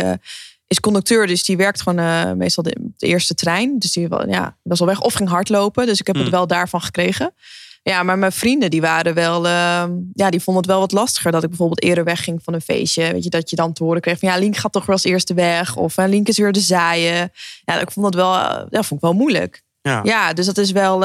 [0.70, 3.78] is conducteur, dus die werkt gewoon uh, meestal de, de, eerste trein.
[3.78, 5.86] Dus die ja, was al weg of ging hardlopen.
[5.86, 7.34] Dus ik heb het wel daarvan gekregen.
[7.82, 11.32] Ja, maar mijn vrienden die waren wel, uh, ja, die vonden het wel wat lastiger
[11.32, 13.12] dat ik bijvoorbeeld eerder wegging van een feestje.
[13.12, 15.04] Weet je, dat je dan te horen kreeg van ja, Link gaat toch wel als
[15.04, 15.76] eerste weg.
[15.76, 17.32] Of uh, Link is weer de zaaien.
[17.64, 18.32] Ja, ik vond dat wel,
[18.70, 19.62] ja, vond ik wel moeilijk.
[19.82, 20.98] Ja, ja dus dat is wel,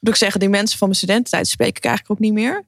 [0.00, 2.64] moet ik zeggen, die mensen van mijn studententijd spreek ik eigenlijk ook niet meer.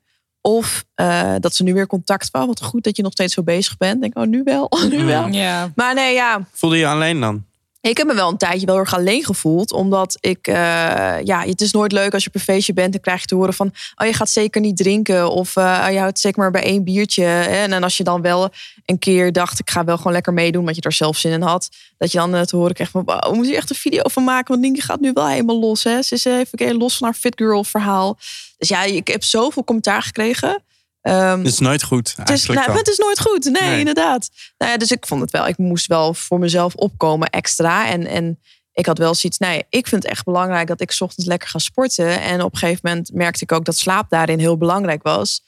[0.46, 2.46] Of uh, dat ze nu weer contact van.
[2.46, 4.00] Wat goed dat je nog steeds zo bezig bent.
[4.00, 4.68] Denk, oh, nu wel.
[4.90, 5.28] nu wel.
[5.28, 5.72] Ja.
[5.74, 6.46] Maar nee, ja.
[6.52, 7.44] Voelde je alleen dan?
[7.80, 9.72] Ik heb me wel een tijdje wel erg alleen gevoeld.
[9.72, 10.54] Omdat ik, uh,
[11.24, 12.92] ja, het is nooit leuk als je op een feestje bent.
[12.92, 15.30] Dan krijg je te horen van, oh je gaat zeker niet drinken.
[15.30, 17.24] Of uh, je houdt zeker maar bij één biertje.
[17.24, 18.50] En, en als je dan wel
[18.84, 20.64] een keer dacht, ik ga wel gewoon lekker meedoen.
[20.64, 21.68] Want je er zelf zin in had.
[21.98, 24.24] Dat je dan uh, te horen krijgt van, wow, moet je echt een video van
[24.24, 24.48] maken.
[24.48, 25.84] Want Nienke gaat nu wel helemaal los.
[25.84, 26.02] Hè?
[26.02, 28.18] Ze is even los van haar fit girl verhaal.
[28.56, 30.62] Dus ja, ik heb zoveel commentaar gekregen.
[31.02, 32.14] Um, het is nooit goed.
[32.16, 33.44] Het is, nou, het is nooit goed.
[33.44, 34.30] Nee, nee, inderdaad.
[34.58, 35.46] Nou ja, dus ik vond het wel.
[35.46, 37.88] Ik moest wel voor mezelf opkomen extra.
[37.88, 38.40] En, en
[38.72, 39.38] ik had wel zoiets.
[39.38, 42.20] Nee, ik vind het echt belangrijk dat ik s ochtends lekker ga sporten.
[42.20, 45.42] En op een gegeven moment merkte ik ook dat slaap daarin heel belangrijk was.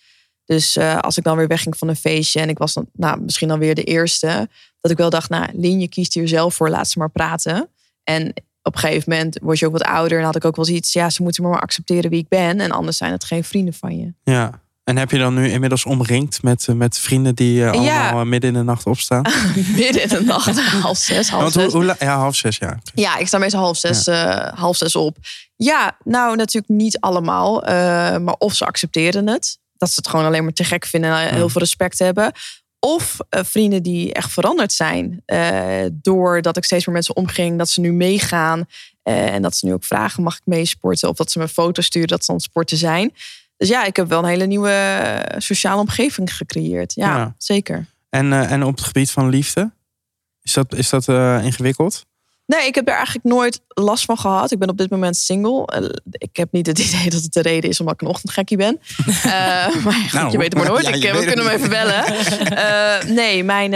[0.44, 3.20] Dus uh, als ik dan weer wegging van een feestje en ik was dan nou,
[3.20, 4.48] misschien dan weer de eerste,
[4.80, 7.70] dat ik wel dacht, nou, Lien, je kiest hier zelf voor, laat ze maar praten.
[8.04, 8.32] En
[8.68, 10.92] op een gegeven moment word je ook wat ouder en had ik ook wel zoiets,
[10.92, 13.74] ja, ze moeten maar, maar accepteren wie ik ben en anders zijn het geen vrienden
[13.74, 14.12] van je.
[14.22, 14.60] Ja.
[14.84, 18.02] En heb je dan nu inmiddels omringd met, eh, met vrienden die eh, Ja.
[18.02, 19.22] allemaal eh, midden in de nacht opstaan?
[19.76, 21.72] Midden in de nacht, half zes, half hoe, zes.
[21.72, 22.78] hoe ja, half zes, ja.
[22.94, 24.06] Ja, ik sta meestal half zes,
[24.54, 25.16] half zes op.
[25.56, 27.60] Ja, nou natuurlijk niet allemaal.
[28.20, 29.58] maar of ze accepteren het.
[29.76, 32.32] Dat ze het gewoon alleen maar te gek vinden en heel veel respect hebben.
[32.80, 35.22] Of eh, vrienden die echt veranderd zijn.
[35.24, 37.58] eh, doordat ik steeds meer met ze omging.
[37.58, 38.66] Dat ze nu meegaan.
[39.02, 41.08] eh, en dat ze nu ook vragen, mag ik meesporten?
[41.08, 43.12] Of dat ze me foto's sturen dat ze aan het sporten zijn.
[43.56, 46.94] Dus ja, ik heb wel een hele nieuwe sociale omgeving gecreëerd.
[46.94, 47.34] Ja, Ja.
[47.38, 47.86] zeker.
[48.10, 49.70] En, en op het gebied van liefde?
[50.42, 51.08] Is dat, is dat
[51.44, 52.06] ingewikkeld?
[52.56, 54.50] Nee, ik heb er eigenlijk nooit last van gehad.
[54.50, 55.66] Ik ben op dit moment single.
[55.66, 55.82] Eh,
[56.12, 58.80] Ik heb niet het idee dat het de reden is omdat ik een ochtendgekkie ben.
[59.06, 59.30] Eh,
[59.84, 60.86] maar goed, Nou, je weet het maar nooit.
[60.86, 63.14] ja, ik, eh, we kunnen hem even bellen.
[63.14, 63.70] Nee, mijn,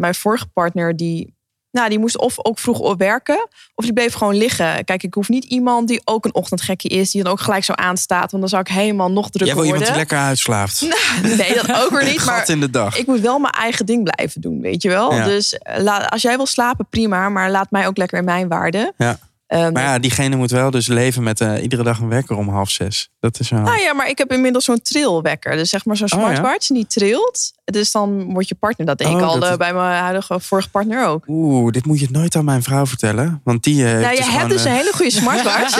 [0.00, 1.34] mijn vorige partner die,
[1.70, 3.48] nou, die moest of ook vroeg op werken.
[3.74, 4.84] Of die bleef gewoon liggen.
[4.84, 7.10] Kijk, ik hoef niet iemand die ook een ochtendgekkie is.
[7.10, 8.30] Die dan ook gelijk zo aanstaat.
[8.30, 10.08] Want dan zou ik helemaal nog Jij drukker wil iemand die worden.
[10.08, 10.80] lekker uitslaaft.
[11.36, 12.24] Nee, dat ook weer niet.
[12.24, 12.96] Maar in de dag.
[12.98, 15.14] ik moet wel mijn eigen ding blijven doen, weet je wel.
[15.14, 15.24] Ja.
[15.24, 17.28] Dus eh, als jij wil slapen, prima.
[17.28, 18.92] Maar laat mij ook lekker in mijn waarde.
[18.96, 19.18] Ja.
[19.50, 22.48] Ehm, Maar ja, diegene moet wel dus leven met eh, iedere dag een wekker om
[22.48, 23.10] half zes.
[23.20, 23.60] Dat is wel...
[23.60, 25.56] Nou ja, maar ik heb inmiddels zo'n trillwekker.
[25.56, 26.24] Dus zeg maar zo'n Oh, ja?
[26.26, 27.52] smartwatch die trilt.
[27.64, 28.86] Dus dan wordt je partner.
[28.86, 31.24] Dat deed ik Oh, al dat eh, bij mijn huidige vorige partner ook.
[31.26, 33.40] Oeh, dit moet je nooit aan mijn vrouw vertellen.
[33.44, 33.76] Want die.
[33.76, 35.78] Ja, heeft je dus hebt gewoon, dus een hele goede smartwatch.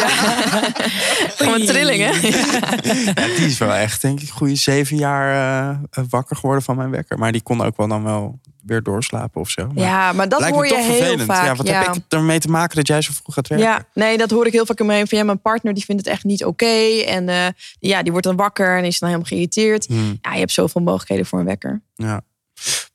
[1.36, 2.12] Gewoon trillingen.
[3.14, 7.18] ja, die is wel echt, denk ik, goede zeven jaar wakker geworden van mijn wekker.
[7.18, 9.66] Maar die kon ook wel dan wel weer doorslapen of zo.
[9.66, 11.22] Maar Ja, maar dat hoor je toch heel vervelend.
[11.22, 11.44] vaak.
[11.44, 11.82] Ja, wat ja.
[11.82, 13.66] heb ik ermee te maken dat jij zo vroeg gaat werken?
[13.68, 16.04] Ja, nee, dat hoor ik heel vaak in mijn van ja, mijn partner die vindt
[16.04, 17.00] het echt niet oké.
[17.06, 17.46] En eh,
[17.78, 19.86] ja, die wordt dan wakker en is dan helemaal geïrriteerd.
[19.86, 21.82] Hmm, Ja, je hebt zoveel mogelijkheden voor een wekker.
[21.94, 22.20] ja.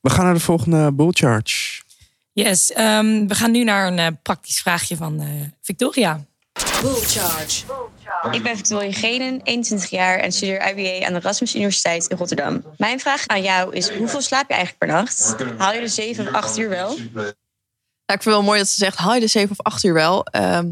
[0.02, 1.82] We gaan naar de volgende bull charge.
[2.34, 5.28] Yes, ehm, we gaan nu naar een eh, praktisch vraagje van eh,
[5.62, 6.26] Victoria.
[6.82, 7.64] Bull Charge.
[8.32, 12.64] Ik ben Victoria Genen, 21 jaar en studeer IBA aan de Erasmus Universiteit in Rotterdam.
[12.78, 15.36] Mijn vraag aan jou is: hoeveel slaap je eigenlijk per nacht?
[15.58, 16.98] Haal je de 7 of 8 uur wel?
[18.06, 19.84] Nou, ik vind het wel mooi dat ze zegt, haal je de 7 of 8
[19.84, 20.26] uur wel.
[20.26, 20.72] Ehm,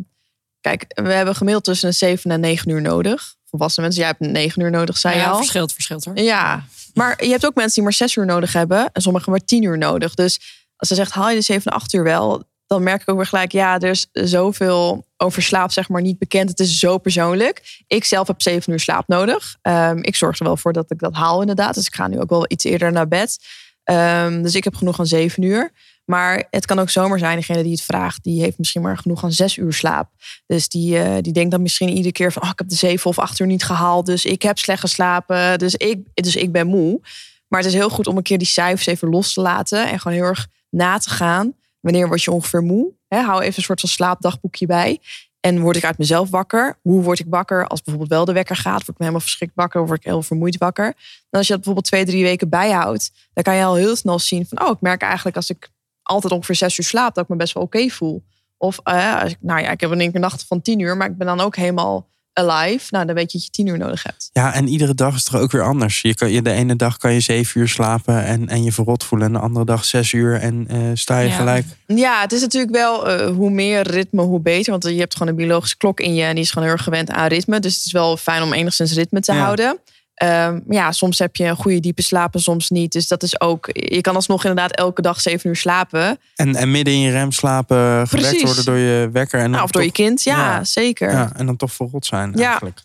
[0.61, 3.35] kijk, we hebben gemiddeld tussen de 7 en 9 uur nodig.
[3.49, 5.37] Volwassen mensen, jij hebt 9 uur nodig, zei je ja, al.
[5.37, 6.17] verschilt, verschilt hoor.
[6.17, 6.63] Ja,
[6.93, 8.89] maar je hebt ook mensen die maar 6 uur nodig hebben.
[8.91, 10.13] En sommigen maar 10 uur nodig.
[10.13, 10.39] Dus
[10.75, 12.43] als ze zegt, haal je de 7 en 8 uur wel.
[12.73, 16.17] Dan merk ik ook weer gelijk, ja, er is zoveel over slaap zeg maar niet
[16.17, 16.49] bekend.
[16.49, 17.81] Het is zo persoonlijk.
[17.87, 19.57] Ik zelf heb 7 uur slaap nodig.
[19.61, 21.75] Ehm, ik zorg er wel voor dat ik dat haal inderdaad.
[21.75, 23.37] Dus ik ga nu ook wel iets eerder naar bed.
[23.83, 25.71] Ehm, dus ik heb genoeg aan 7 uur.
[26.05, 29.23] Maar het kan ook zomaar zijn, degene die het vraagt, die heeft misschien maar genoeg
[29.23, 30.09] aan zes uur slaap.
[30.45, 33.09] Dus die, eh, die denkt dan misschien iedere keer van, oh, ik heb de zeven
[33.09, 36.67] of acht uur niet gehaald, dus ik heb slecht geslapen, dus ik, dus ik ben
[36.67, 36.99] moe.
[37.47, 39.99] Maar het is heel goed om een keer die cijfers even los te laten en
[39.99, 41.53] gewoon heel erg na te gaan.
[41.83, 42.91] Wanneer word je ongeveer moe?
[43.07, 44.99] Hè, hou even een soort van slaapdagboekje bij.
[45.39, 46.79] En word ik uit mezelf wakker?
[46.81, 48.73] Hoe word ik wakker als bijvoorbeeld wel de wekker gaat?
[48.73, 49.85] Word ik me helemaal verschrikt wakker?
[49.85, 50.85] Word ik heel vermoeid wakker?
[50.85, 50.93] En
[51.37, 54.45] als je dat bijvoorbeeld twee, drie weken bijhoudt, dan kan je al heel snel zien
[54.45, 55.69] van, oh, ik merk eigenlijk als ik
[56.01, 58.23] altijd ongeveer zes uur slaap, dat ik me best wel oké voel.
[58.57, 61.09] Of, eh, als ik, nou ja, ik heb een keer nacht van tien uur, maar
[61.09, 62.85] ik ben dan ook helemaal alive.
[62.89, 64.29] Nou, dan weet je dat je tien uur nodig hebt.
[64.33, 66.01] Ja, en iedere dag is toch ook weer anders.
[66.01, 69.03] Je kan, je, de ene dag kan je zeven uur slapen en, en je verrot
[69.03, 69.27] voelen.
[69.27, 71.35] En de andere dag zes uur en eh, sta je Ja.
[71.35, 71.65] gelijk.
[71.87, 74.71] Ja, het is natuurlijk wel eh, hoe meer ritme, hoe beter.
[74.71, 76.83] Want je hebt gewoon een biologische klok in je en die is gewoon heel erg
[76.83, 77.59] gewend aan ritme.
[77.59, 79.39] Dus het is wel fijn om enigszins ritme te Ja.
[79.39, 79.77] houden.
[80.23, 82.91] Ehm, ja, soms heb je een goede diepe slaap en soms niet.
[82.91, 86.17] Dus dat is ook, je kan alsnog inderdaad elke dag zeven uur slapen.
[86.35, 88.43] En, en midden in je rem slapen, gewekt Precies.
[88.43, 89.39] worden door je wekker.
[89.39, 90.63] En Nou, of door je kind, ja, Ja.
[90.63, 91.11] zeker.
[91.11, 92.49] Ja, en dan toch verrot zijn Ja.
[92.49, 92.79] eigenlijk.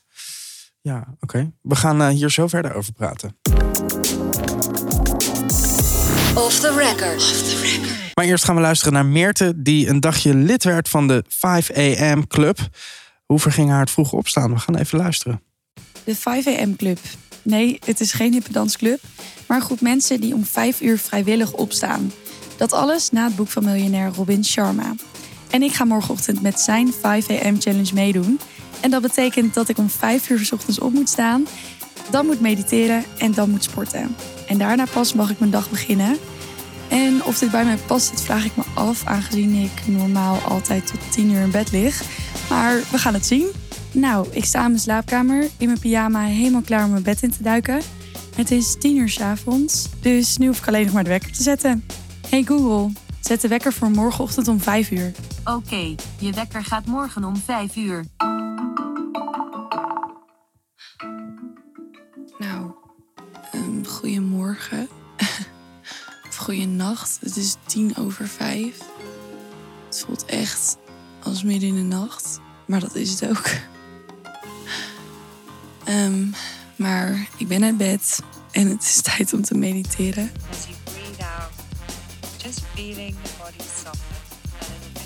[0.80, 1.50] Ja, oké.
[1.62, 3.36] We gaan eh, hier zo verder over praten.
[6.34, 7.44] Off the record.
[8.14, 11.70] Maar eerst gaan we luisteren naar Meerte, die een dagje lid werd van de 5
[11.76, 12.58] AM Club.
[13.26, 14.52] Hoe verging haar het vroeg opstaan?
[14.52, 15.42] We gaan even luisteren.
[16.04, 16.98] De 5 AM Club.
[17.48, 19.00] Nee, het is geen hippe dansclub,
[19.46, 22.12] maar een groep mensen die om 5 uur vrijwillig opstaan.
[22.56, 24.94] Dat alles na het boek van miljonair Robin Sharma.
[25.50, 28.40] En ik ga morgenochtend met zijn 5 AM Challenge meedoen.
[28.80, 31.46] En dat betekent dat ik om 5 uur 's ochtends op moet staan,
[32.10, 34.16] dan moet mediteren en dan moet sporten.
[34.46, 36.16] En daarna pas mag ik mijn dag beginnen.
[36.88, 40.86] En of dit bij mij past, dat vraag ik me af, aangezien ik normaal altijd
[40.86, 42.02] tot 10 uur in bed lig.
[42.48, 43.46] Maar we gaan het zien.
[43.98, 47.30] Nou, ik sta in mijn slaapkamer in mijn pyjama helemaal klaar om mijn bed in
[47.30, 47.80] te duiken.
[48.36, 51.32] Het is 10 uur 's avonds, dus nu hoef ik alleen nog maar de wekker
[51.32, 51.84] te zetten.
[52.28, 55.12] Hey Google, zet de wekker voor morgenochtend om 5 uur.
[55.44, 58.04] Oké, je wekker gaat morgen om 5 uur.
[62.38, 62.70] Nou,
[63.54, 64.88] um, goedemorgen.
[66.28, 67.18] of goeienacht.
[67.20, 68.78] Het is tien over vijf.
[69.86, 70.76] Het voelt echt
[71.22, 72.40] als midden in de nacht.
[72.66, 73.46] Maar dat is het ook.
[75.88, 76.24] Ehm,
[76.76, 80.30] Maar ik ben uit bed en het is tijd om te mediteren.
[80.50, 81.52] As you breathe out,
[82.36, 84.16] just feeling the body soften
[84.52, 85.02] a little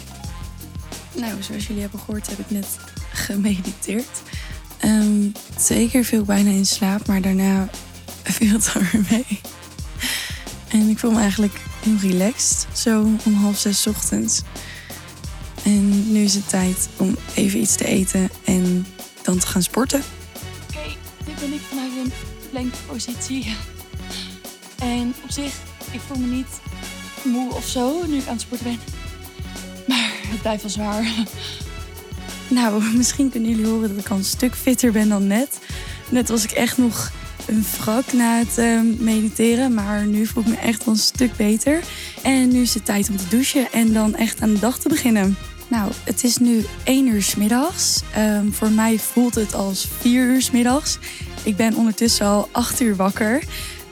[1.12, 1.21] bit.
[1.21, 2.66] Nou, zoals jullie hebben gehoord heb ik net
[3.12, 4.23] gemediteerd.
[4.79, 7.68] Ehm, twee keer viel ik bijna in slaap, maar daarna
[8.37, 9.40] viel het er weer mee.
[10.68, 14.42] En ik voel me eigenlijk heel relaxed, zo om half zes 's ochtends.
[15.62, 18.87] En nu is het tijd om even iets te eten en
[19.23, 20.03] dan te gaan sporten.
[22.55, 23.57] Een plankpositie.
[24.79, 25.53] En op zich,
[25.91, 26.61] ik voel me niet
[27.25, 28.79] moe of zo nu ik aan het sporten ben.
[29.87, 31.05] Maar het blijft wel zwaar.
[32.49, 35.59] Nou, misschien kunnen jullie horen dat ik al een stuk fitter ben dan net.
[36.09, 37.12] Net was ik echt nog
[37.47, 39.75] een wrak na het eh, mediteren.
[39.75, 41.81] Maar nu voel ik me echt wel een stuk beter.
[42.23, 44.88] En nu is het tijd om te douchen en dan echt aan de dag te
[44.88, 45.37] beginnen.
[45.69, 48.01] Nou, het is nu 1 uur 's middags.
[48.15, 50.99] Ehm, voor mij voelt het als 4 uur 's middags.
[51.44, 53.42] Ik ben ondertussen al 8 uur wakker.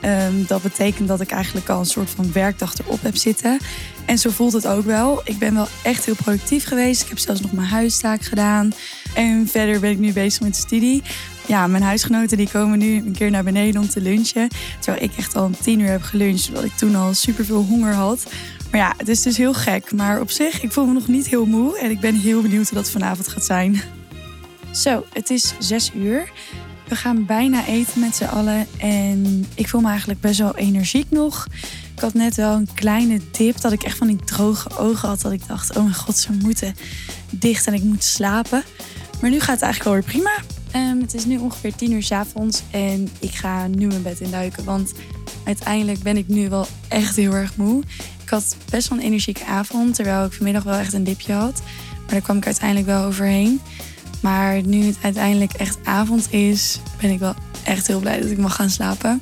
[0.01, 3.57] Ehm, dat betekent dat ik eigenlijk al een soort van werkdag erop heb zitten.
[4.05, 5.21] En zo voelt het ook wel.
[5.23, 7.01] Ik ben wel echt heel productief geweest.
[7.01, 8.71] Ik heb zelfs nog mijn huistaak gedaan.
[9.13, 11.03] En verder ben ik nu bezig met studie.
[11.45, 14.49] Ja, mijn huisgenoten die komen nu een keer naar beneden om te lunchen.
[14.79, 16.47] Terwijl ik echt al om tien uur heb geluncht.
[16.47, 18.31] Omdat ik toen al superveel honger had.
[18.71, 19.91] Maar ja, het is dus heel gek.
[19.91, 21.79] Maar op zich, ik voel me nog niet heel moe.
[21.79, 23.81] En ik ben heel benieuwd hoe dat vanavond gaat zijn.
[24.71, 26.31] Zo, het is zes uur.
[26.91, 28.67] We gaan bijna eten met z'n allen.
[28.77, 31.47] En ik voel me eigenlijk best wel energiek nog.
[31.95, 35.21] Ik had net wel een kleine dip dat ik echt van die droge ogen had.
[35.21, 36.75] Dat ik dacht, oh mijn god, ze moeten
[37.29, 38.63] dicht en ik moet slapen.
[39.21, 40.31] Maar nu gaat het eigenlijk wel weer prima.
[40.71, 44.19] Ehm, het is nu ongeveer tien uur s avonds en ik ga nu mijn bed
[44.19, 44.63] induiken.
[44.63, 44.93] Want
[45.43, 47.83] uiteindelijk ben ik nu wel echt heel erg moe.
[48.23, 51.61] Ik had best wel een energieke avond, terwijl ik vanmiddag wel echt een dipje had.
[51.99, 53.61] Maar daar kwam ik uiteindelijk wel overheen.
[54.21, 58.37] Maar nu het uiteindelijk echt avond is, ben ik wel echt heel blij dat ik
[58.37, 59.21] mag gaan slapen.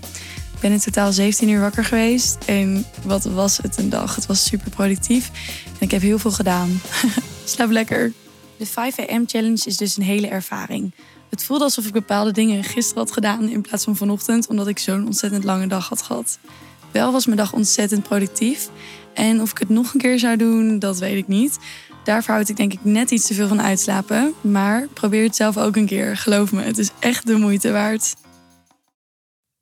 [0.53, 2.37] Ik ben in totaal 17 uur wakker geweest.
[2.45, 4.15] En wat was het een dag?
[4.15, 5.31] Het was super productief.
[5.65, 6.81] En ik heb heel veel gedaan.
[7.43, 8.13] Slaap lekker.
[8.57, 10.93] De 5 am challenge is dus een hele ervaring.
[11.29, 14.79] Het voelde alsof ik bepaalde dingen gisteren had gedaan in plaats van vanochtend, omdat ik
[14.79, 16.39] zo'n ontzettend lange dag had gehad.
[16.91, 18.69] Wel was mijn dag ontzettend productief.
[19.13, 21.57] En of ik het nog een keer zou doen, dat weet ik niet.
[22.03, 24.33] Daarvoor houd ik denk ik net iets te veel van uitslapen.
[24.41, 26.17] Maar probeer het zelf ook een keer.
[26.17, 28.13] Geloof me, het is echt de moeite waard.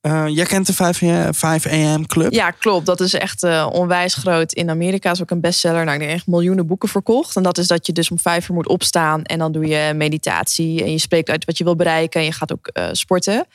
[0.02, 2.32] Eh, jij kent de 5, a- 5 AM Club?
[2.34, 2.86] Ja, klopt.
[2.86, 4.54] Dat is echt eh, onwijs groot.
[4.54, 5.84] In Amerika is ook een bestseller.
[5.84, 7.36] Nou, ik denk echt miljoenen boeken verkocht.
[7.36, 9.23] En dat is dat je dus om vijf uur moet opstaan.
[9.23, 10.84] En dan doe je meditatie.
[10.84, 12.19] En je spreekt uit wat je wil bereiken.
[12.19, 13.45] En je gaat ook eh, sporten.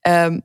[0.00, 0.38] Ehm,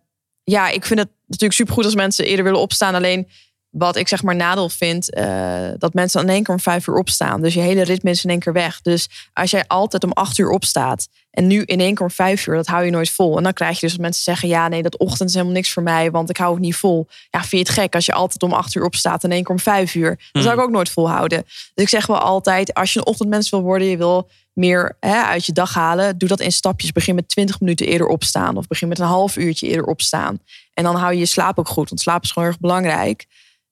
[0.43, 2.95] ja, ik vind het natuurlijk supergoed als mensen eerder willen opstaan.
[2.95, 3.28] Alleen
[3.69, 6.95] wat ik zeg maar nadeel vind, eh, dat mensen in één keer om vijf uur
[6.95, 7.41] opstaan.
[7.41, 8.82] Dus je hele ritme is in één keer weg.
[8.82, 12.47] Dus als jij altijd om acht uur opstaat en nu in één keer om vijf
[12.47, 13.38] uur, dat hou je nooit vol.
[13.38, 15.71] En dan krijg je dus dat mensen zeggen, ja nee, dat ochtend is helemaal niks
[15.71, 17.08] voor mij, want ik hou het niet vol.
[17.29, 19.43] Ja, vind je het gek als je altijd om acht uur opstaat en in één
[19.43, 20.19] keer om vijf uur?
[20.32, 21.43] Dat zou ik ook nooit volhouden.
[21.45, 25.21] Dus ik zeg wel altijd, als je een ochtendmens wil worden, je wil meer hè,
[25.21, 26.91] uit je dag halen, doe dat in stapjes.
[26.91, 30.39] Begin met 20 minuten eerder opstaan of begin met een half uurtje eerder opstaan.
[30.73, 33.25] En dan hou je je slaap ook goed, want slaap is gewoon erg belangrijk.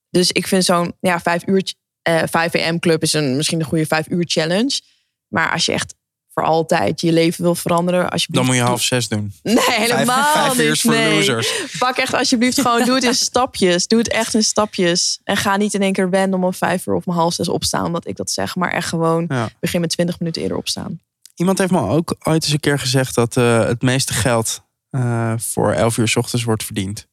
[0.09, 3.65] Dus ik vind zo'n ja, vijf uur, eh 5 am club is een, misschien een
[3.65, 4.81] goede vijf uur challenge.
[5.27, 5.95] Maar als je echt
[6.33, 8.45] voor altijd je leven wil veranderen, alsjeblieft.
[8.45, 9.33] Dan moet je half zes doen.
[9.43, 10.81] Nee, helemaal vijf, vijf uur niet.
[10.81, 11.15] voor nee.
[11.15, 11.75] losers.
[11.79, 13.87] Pak echt alsjeblieft gewoon, doe het in stapjes.
[13.87, 15.19] Doe het echt in stapjes.
[15.23, 17.47] En ga niet in één keer wennen om om vijf uur of om half zes
[17.47, 18.55] opstaan, omdat ik dat zeg.
[18.55, 19.49] Maar echt gewoon Ja.
[19.59, 20.99] begin met 20 minuten eerder opstaan.
[21.35, 25.33] Iemand heeft me ook ooit eens een keer gezegd dat eh, het meeste geld eh,
[25.37, 27.07] voor 11 uur 's ochtends wordt verdiend.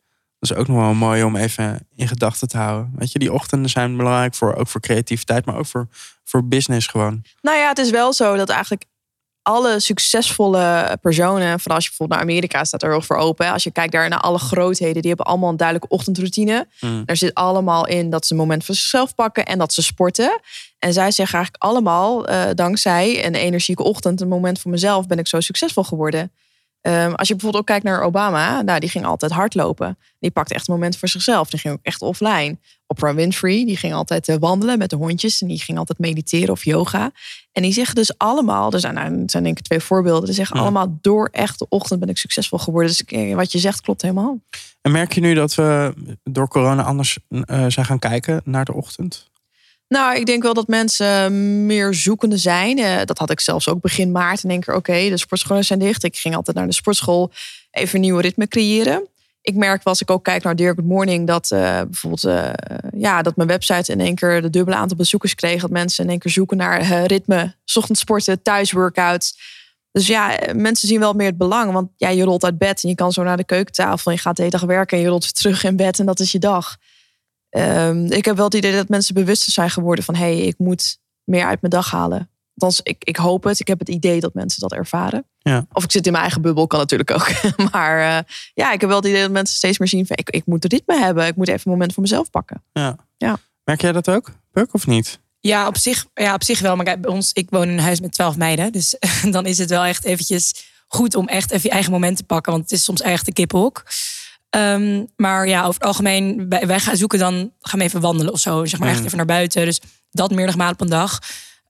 [0.49, 2.93] Dat is ook nog wel mooi om even in gedachten te houden.
[2.97, 5.89] Weet je, die ochtenden zijn belangrijk voor, ook voor creativiteit, maar ook voor,
[6.25, 7.23] voor business gewoon.
[7.41, 8.85] Nou ja, het is wel zo dat eigenlijk
[9.43, 13.53] alle succesvolle personen, vooral als je bijvoorbeeld naar Amerika staat er heel voor open.
[13.53, 16.67] Als je kijkt daar naar alle grootheden, die hebben allemaal een duidelijke ochtendroutine.
[16.81, 17.05] Mm.
[17.05, 20.41] Daar zit allemaal in dat ze een moment voor zichzelf pakken en dat ze sporten.
[20.79, 25.19] En zij zeggen eigenlijk allemaal, eh, dankzij een energieke ochtend, een moment voor mezelf, ben
[25.19, 26.33] ik zo succesvol geworden.
[26.85, 29.99] Ehm, als je bijvoorbeeld ook kijkt naar Obama, nou, die ging altijd hardlopen.
[30.19, 31.51] Die pakte echt een moment voor zichzelf.
[31.51, 32.59] Die ging ook echt offline.
[32.87, 35.43] Oprah Winfrey, die ging altijd eh, wandelen met de hondjes.
[35.43, 37.11] En die ging altijd mediteren of yoga.
[37.53, 40.25] En die zeggen dus allemaal, er zijn, nou, er zijn denk ik twee voorbeelden.
[40.25, 40.63] Die zeggen Ja.
[40.63, 42.89] allemaal, door echt de ochtend ben ik succesvol geworden.
[42.89, 44.39] Dus eh, wat je zegt klopt helemaal.
[44.81, 48.73] En merk je nu dat we door corona anders eh, zijn gaan kijken naar de
[48.75, 49.31] ochtend?
[49.89, 52.79] Nou, ik denk wel dat mensen meer zoekende zijn.
[52.79, 54.43] Eh, dat had ik zelfs ook begin maart.
[54.43, 56.05] En denk er, oké, de sportscholen zijn dicht.
[56.05, 57.31] Ik ging altijd naar de sportschool
[57.71, 59.09] even een nieuwe ritme creëren.
[59.41, 61.27] Ik merk wel als ik ook kijk naar Dear Good Morning...
[61.27, 62.51] dat eh, bijvoorbeeld eh,
[62.97, 65.61] ja, dat mijn website in één keer de dubbele aantal bezoekers kreeg.
[65.61, 67.55] Dat mensen in één keer zoeken naar ritme.
[67.65, 69.39] 's Ochtends sporten, thuisworkouts.
[69.93, 71.73] Dus ja, mensen zien wel meer het belang.
[71.73, 74.11] Want ja, je rolt uit bed en je kan zo naar de keukentafel.
[74.11, 76.21] En je gaat de hele dag werken en je rolt terug in bed en dat
[76.21, 76.77] is je dag.
[77.55, 80.15] Ehm, ik heb wel het idee dat mensen bewuster zijn geworden van...
[80.15, 82.31] hé, hey, ik moet meer uit mijn dag halen.
[82.57, 83.61] Althans, ik, ik hoop het.
[83.61, 85.27] Ik heb het idee dat mensen dat ervaren.
[85.39, 85.67] Ja.
[85.73, 87.31] Of ik zit in mijn eigen bubbel, kan natuurlijk ook.
[87.73, 90.17] maar eh, ja, ik heb wel het idee dat mensen steeds meer zien van...
[90.17, 91.27] ik, ik moet ritme hebben.
[91.27, 92.63] Ik moet even een moment voor mezelf pakken.
[92.73, 92.97] Ja.
[93.17, 93.39] Ja.
[93.65, 95.21] Merk jij dat ook, Puk, of niet?
[95.41, 96.77] Ja, op zich, ja, op zich wel.
[96.77, 98.73] Maar kijk, bij ons, ik woon in een huis met twaalf meiden.
[98.73, 98.97] Dus
[99.31, 102.53] dan is het wel echt eventjes goed om echt even je eigen moment te pakken.
[102.53, 103.83] Want het is soms echt de kippenhok.
[104.55, 108.33] Ehm, maar ja, over het algemeen, wij, wij gaan zoeken dan, gaan we even wandelen
[108.33, 108.65] of zo.
[108.65, 109.05] Zeg maar echt Mm.
[109.05, 109.65] even naar buiten.
[109.65, 111.19] Dus dat meerdere malen op een dag.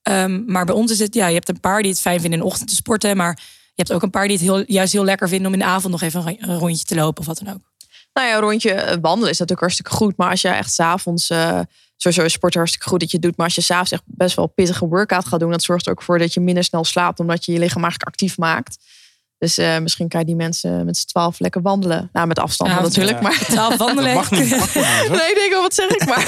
[0.02, 2.38] Ehm, maar bij ons is het, ja, je hebt een paar die het fijn vinden
[2.38, 3.16] in de ochtend te sporten.
[3.16, 5.58] Maar je hebt ook een paar die het heel, juist heel lekker vinden om in
[5.58, 7.60] de avond nog even een rondje te lopen of wat dan ook.
[8.12, 10.16] Nou ja, een rondje eh, wandelen is natuurlijk hartstikke goed.
[10.16, 11.30] Maar als je echt s'avonds...
[11.30, 11.60] eh
[11.96, 13.36] sowieso is sport hartstikke goed dat je het doet.
[13.36, 15.50] Maar als je s'avonds echt best wel pittige workout gaat doen...
[15.50, 17.20] dat zorgt er ook voor dat je minder snel slaapt...
[17.20, 18.78] omdat je je lichaam eigenlijk actief maakt.
[19.44, 22.08] Dus eh, misschien kan je die mensen met z'n twaalf lekker wandelen.
[22.12, 23.16] Nou, met afstand Ja, natuurlijk.
[23.16, 23.22] ja.
[23.22, 23.38] Maar...
[23.38, 24.14] Twaalf wandelen.
[24.14, 24.50] Mag niet.
[24.50, 24.74] Mag.
[25.08, 26.24] Nee, ik denk wel, wat zeg ik maar.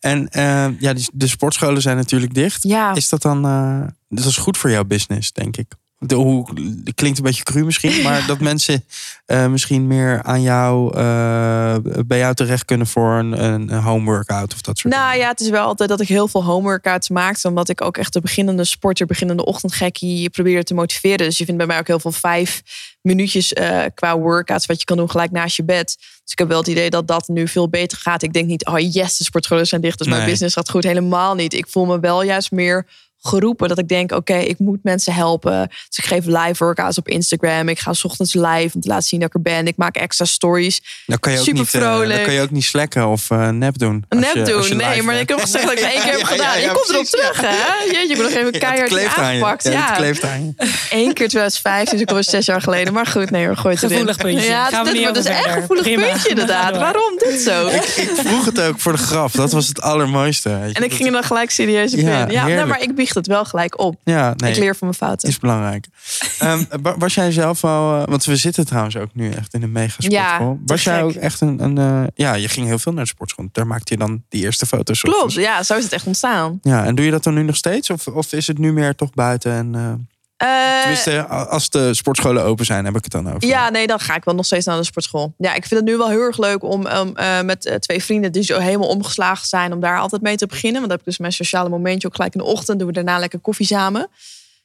[0.00, 2.62] En eh, ja, de sportscholen zijn natuurlijk dicht.
[2.62, 2.94] Ja.
[2.94, 3.44] Is dat dan...
[3.44, 5.72] eh, dat is goed voor jouw business, denk ik.
[6.06, 6.48] De, hoe,
[6.84, 8.84] het klinkt een beetje cru misschien, maar dat mensen
[9.26, 14.52] eh, misschien meer aan jou, eh, bij jou terecht kunnen voor een, een home workout
[14.52, 17.32] of dat soort Nou ja, het is wel altijd dat ik heel veel homeworkouts maak.
[17.42, 21.18] Omdat ik ook echt de beginnende sporter, beginnende ochtendgekkie probeer te motiveren.
[21.18, 22.62] Dus je vindt bij mij ook heel veel vijf
[23.02, 25.96] minuutjes eh, qua workouts wat je kan doen gelijk naast je bed.
[26.22, 28.22] Dus ik heb wel het idee dat dat nu veel beter gaat.
[28.22, 30.84] Ik denk niet, oh yes, de sportscholen zijn dicht, dus mijn business gaat goed.
[30.84, 31.52] Helemaal niet.
[31.52, 32.86] Ik voel me wel juist meer
[33.28, 35.68] geroepen dat ik denk, oké, ik moet mensen helpen.
[35.88, 37.68] Dus ik geef live workouts op Instagram.
[37.68, 39.66] Ik ga 's ochtends live om te laten zien dat ik er ben.
[39.66, 40.82] Ik maak extra stories.
[41.06, 42.14] Dan kan je ook, Super niet, eh, vrolijk.
[42.14, 44.04] dan kan je ook niet slacken of eh, nep doen.
[44.08, 46.26] Nep je- doen, nee, maar ik heb gezegd dat ik het één keer heb Ja,
[46.26, 46.46] gedaan.
[46.46, 47.48] ja, ja, je komt erop precies, terug, ja.
[47.50, 47.84] hè?
[47.84, 49.14] Jeetje, ik moet nog even Ja, het keihard aan je.
[49.16, 49.64] aangepakt.
[49.64, 50.52] Ja, Ja, het kleeft aan je.
[50.90, 52.92] Eén keer 2005, dus ik was zes jaar geleden.
[52.92, 53.96] Maar goed, nee hoor, gooi het erin.
[53.96, 54.48] Gevoelig puntje.
[54.50, 56.06] Ja, Gaan we dit, niet maar dat is over echt een gevoelig Prima.
[56.06, 56.76] puntje We inderdaad.
[56.76, 57.66] Waarom dit zo?
[57.66, 59.32] Ik vroeg het ook voor de grap.
[59.32, 60.50] Dat was het allermooiste.
[60.72, 62.32] En ik ging er dan gelijk serieus op Ja, in.
[62.48, 64.00] Ja, maar ik biecht het wel gelijk op.
[64.04, 64.50] Ja, nee.
[64.52, 65.28] Ik leer van mijn fouten.
[65.28, 65.86] is belangrijk.
[66.38, 69.62] Ehm, wa- was jij zelf al, eh, want we zitten trouwens ook nu echt in
[69.62, 70.52] een mega sportschool.
[70.52, 71.04] Ja, was jij gek.
[71.04, 73.48] ook echt een, een eh, ja, je ging heel veel naar de sportschool.
[73.52, 75.04] Daar maakte je dan die eerste foto's.
[75.04, 75.12] op.
[75.12, 76.58] Klopt, ja, zo is het echt ontstaan.
[76.62, 77.90] Ja, en doe je dat dan nu nog steeds?
[77.90, 79.52] Of, of is het nu meer toch buiten?
[79.52, 79.92] En, eh,
[80.36, 83.48] Eh, tenminste, als de sportscholen open zijn, heb ik het dan over.
[83.48, 85.34] Ja, nee, dan ga ik wel nog steeds naar de sportschool.
[85.38, 88.04] Ja, ik vind het nu wel heel erg leuk om um, eh, met eh, twee
[88.04, 90.80] vrienden die zo helemaal omgeslagen zijn, om daar altijd mee te beginnen.
[90.80, 92.78] Want dan heb ik dus mijn sociale momentje ook gelijk in de ochtend.
[92.78, 94.08] Doen we daarna lekker koffie samen.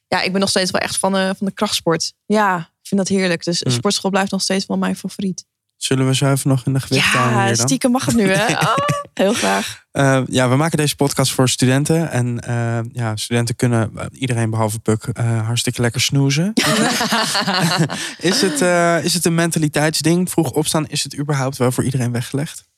[0.08, 2.12] Ja, ik ben nog steeds wel echt van, de van de krachtsport.
[2.26, 3.44] Ja, ik vind dat heerlijk.
[3.44, 3.70] Dus Mm.
[3.72, 5.44] sportschool blijft nog steeds wel mijn favoriet.
[5.82, 7.56] Zullen we zo even nog in de gewicht Ja, dan?
[7.56, 8.52] stiekem mag het nu, hè?
[8.60, 8.74] Oh,
[9.14, 9.84] heel graag.
[9.92, 12.10] Eh, ja, we maken deze podcast voor studenten.
[12.10, 16.52] En eh, ja, studenten kunnen, eh, iedereen behalve Puk, hartstikke lekker snoezen.
[18.30, 18.60] is, het,
[19.04, 20.30] is het een mentaliteitsding?
[20.30, 22.68] Vroeg opstaan, is het überhaupt wel voor iedereen weggelegd?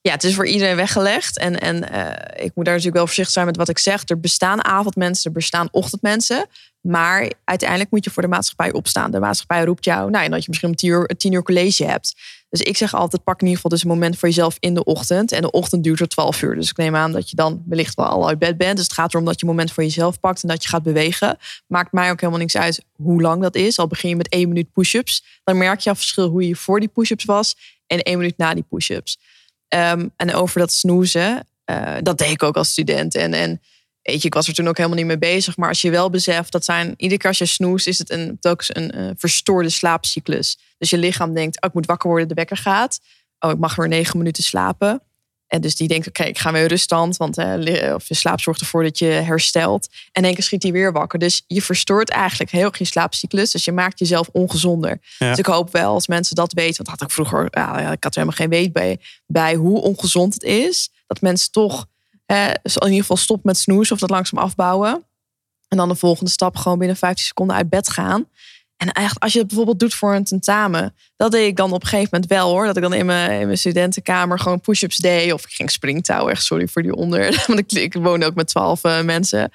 [0.00, 1.38] Ja, het is voor iedereen weggelegd.
[1.38, 1.76] En, en
[2.44, 4.02] ik moet daar natuurlijk wel voorzichtig zijn met wat ik zeg.
[4.08, 6.46] Er bestaan avondmensen, er bestaan ochtendmensen.
[6.80, 9.10] Maar uiteindelijk moet je voor de maatschappij opstaan.
[9.10, 11.84] De maatschappij roept jou, nou, en dat je misschien om tien uur, tien uur college
[11.84, 12.14] hebt.
[12.52, 14.84] Dus ik zeg altijd, pak in ieder geval dus een moment voor jezelf in de
[14.84, 15.32] ochtend.
[15.32, 16.54] En de ochtend duurt tot 12 uur.
[16.54, 18.76] Dus ik neem aan dat je dan wellicht wel al uit bed bent.
[18.76, 20.82] Dus het gaat erom dat je een moment voor jezelf pakt en dat je gaat
[20.82, 21.38] bewegen.
[21.66, 23.78] Maakt mij ook helemaal niks uit hoe lang dat is.
[23.78, 25.40] Al begin je met één minuut push-ups.
[25.44, 28.54] Dan merk je al verschil hoe je voor die push-ups was en één minuut na
[28.54, 29.18] die push-ups.
[29.68, 33.14] Ehm, en over dat snoezen, eh, dat deed ik ook als student.
[33.14, 33.60] En, en
[34.02, 35.56] weet je, ik was er toen ook helemaal niet mee bezig.
[35.56, 38.36] Maar als je wel beseft, dat zijn iedere keer als je snoest, is het een,
[38.40, 40.58] telkens een eh, verstoorde slaapcyclus.
[40.78, 43.00] Dus je lichaam denkt, oh, ik moet wakker worden, de wekker gaat.
[43.38, 45.02] Oh, ik mag weer negen minuten slapen.
[45.46, 47.16] En dus die denkt, oké, ik ga weer ruststand.
[47.16, 49.88] Want eh, of je slaap zorgt ervoor dat je herstelt.
[50.12, 51.18] En één keer schiet hij weer wakker.
[51.18, 53.50] Dus je verstoort eigenlijk heel erg je slaapcyclus.
[53.50, 55.00] Dus je maakt jezelf ongezonder.
[55.18, 55.28] Ja.
[55.28, 56.84] Dus ik hoop wel als mensen dat weten.
[56.84, 59.80] Want dat had ik vroeger, ja, ik had er helemaal geen weet bij, bij hoe
[59.80, 60.90] ongezond het is.
[61.06, 61.86] Dat mensen toch
[62.62, 65.04] dus in ieder geval stop met snoezen of dat langzaam afbouwen.
[65.68, 68.28] En dan de volgende stap gewoon binnen 15 seconden uit bed gaan.
[68.76, 71.82] En echt, als je het bijvoorbeeld doet voor een tentamen, dat deed ik dan op
[71.82, 72.66] een gegeven moment wel hoor.
[72.66, 75.32] Dat ik dan in mijn, in mijn studentenkamer gewoon push-ups deed.
[75.32, 77.42] Of ik ging springtouwen, echt sorry voor die onder.
[77.46, 79.50] Want ik, ik woonde ook met twaalf eh, mensen.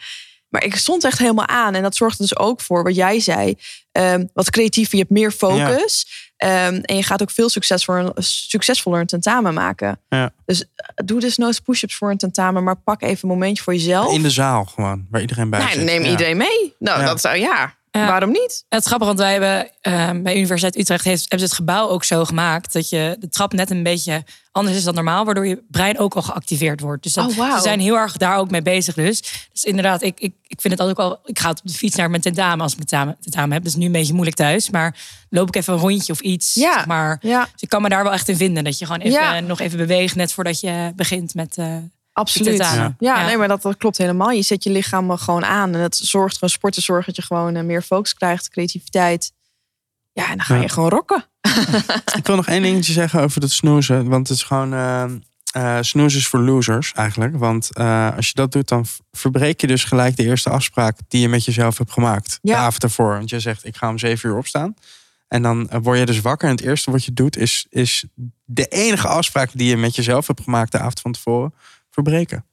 [0.49, 1.75] Maar ik stond echt helemaal aan.
[1.75, 3.55] En dat zorgde dus ook voor wat jij zei.
[3.91, 6.07] ehm, wat creatiever, je hebt meer focus.
[6.37, 9.99] Ehm, en je gaat ook veel succesvoller, succesvoller een tentamen maken.
[10.09, 10.31] Ja.
[10.45, 10.67] Dus eh,
[11.05, 12.63] doe dus nooit push-ups voor een tentamen.
[12.63, 14.13] Maar pak even een momentje voor jezelf.
[14.13, 15.83] In de zaal gewoon, waar iedereen bij Nou, zit.
[15.83, 16.09] neem Ja.
[16.09, 16.75] iedereen mee.
[16.79, 17.75] Nou, dat zou ja.
[17.97, 18.07] Ja.
[18.07, 18.65] Waarom niet?
[18.69, 21.87] Het is grappig, want wij hebben eh, bij Universiteit Utrecht heeft, hebben ze het gebouw
[21.89, 25.47] ook zo gemaakt dat je de trap net een beetje anders is dan normaal, waardoor
[25.47, 27.03] je brein ook al geactiveerd wordt.
[27.03, 28.95] Dus dat, Oh, ze zijn heel erg daar ook mee bezig.
[28.95, 31.19] Dus, dus inderdaad, ik, ik, ik vind het altijd ook al.
[31.25, 33.63] Ik ga op de fiets naar mijn tentamen als ik mijn tentamen, tentamen heb.
[33.63, 34.95] Dat is nu een beetje moeilijk thuis, maar
[35.29, 36.53] loop ik even een rondje of iets.
[36.53, 36.73] Ja.
[36.73, 37.17] Zeg maar.
[37.21, 39.39] Ja, Dus ik kan me daar wel echt in vinden dat je gewoon even, Ja.
[39.39, 41.57] nog even beweegt net voordat je begint met.
[41.57, 41.75] eh,
[42.17, 42.57] absoluut.
[42.57, 43.25] Ja, Ja.
[43.25, 44.31] nee, maar dat, dat klopt helemaal.
[44.31, 45.73] Je zet je lichaam er gewoon aan.
[45.73, 49.31] En het zorgt gewoon, sporten zorgt dat je gewoon eh, meer focus krijgt, creativiteit.
[50.13, 50.67] Ja, en dan ga je Ja.
[50.67, 51.25] gewoon rocken.
[52.17, 54.09] Ik wil nog één dingetje zeggen over dat snoezen.
[54.09, 54.73] Want het is gewoon.
[54.73, 55.05] eh
[55.51, 57.37] eh, snoezen is voor losers eigenlijk.
[57.37, 61.21] Want eh, als je dat doet, dan verbreek je dus gelijk de eerste afspraak die
[61.21, 62.39] je met jezelf hebt gemaakt.
[62.41, 62.53] Ja.
[62.53, 63.11] De avond ervoor.
[63.13, 64.73] Want je zegt, ik ga om zeven uur opstaan.
[65.27, 66.49] En dan word je dus wakker.
[66.49, 68.05] En het eerste wat je doet, is, is
[68.45, 71.53] de enige afspraak die je met jezelf hebt gemaakt de avond van tevoren
[72.03, 72.45] verbreken.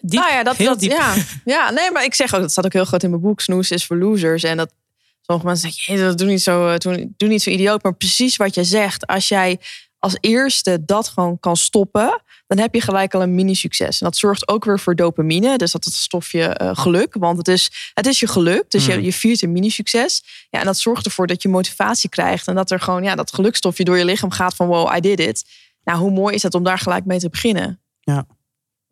[0.00, 1.14] diep, nou ja, dat, dat, ja.
[1.54, 3.40] ja, nee, maar ik zeg ook, dat staat ook heel groot in mijn boek.
[3.40, 4.42] Snoes is voor losers.
[4.42, 4.72] En dat
[5.20, 7.82] sommige mensen zeggen, "Jee, dat doe niet, zo, eh, doe, doe niet zo idioot.
[7.82, 9.58] Maar precies wat je zegt, als jij
[9.98, 14.00] als eerste dat gewoon kan stoppen, dan heb je gelijk al een mini-succes.
[14.00, 15.58] En dat zorgt ook weer voor dopamine.
[15.58, 17.14] Dus dat het stofje eh, geluk.
[17.18, 18.70] Want het is, het is je geluk.
[18.70, 18.92] Dus Mm.
[18.92, 20.22] je, je viert een mini-succes.
[20.50, 22.46] Ja, en dat zorgt ervoor dat je motivatie krijgt.
[22.46, 25.20] En dat er gewoon ja, dat gelukstofje door je lichaam gaat van wow, I did
[25.20, 25.44] it.
[25.84, 27.80] Nou, hoe mooi is het om daar gelijk mee te beginnen?
[28.00, 28.26] Ja.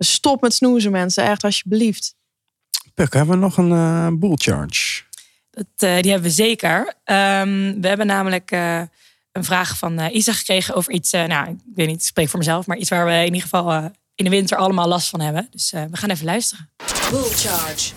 [0.04, 1.24] Stop met snoezen, mensen.
[1.24, 2.14] Echt, alsjeblieft.
[2.94, 5.02] Puk, hebben we nog een eh bull charge?
[5.50, 6.94] Dat, eh, die hebben we zeker.
[7.04, 8.82] Ehm, we hebben namelijk eh,
[9.32, 11.12] een vraag van eh, Isa gekregen over iets.
[11.12, 13.40] eh, nou, ik weet niet, ik spreek voor mezelf, maar iets waar we in ieder
[13.40, 15.48] geval in de winter allemaal last van hebben.
[15.50, 16.70] Dus eh, we gaan even luisteren.
[17.10, 17.92] Bull charge.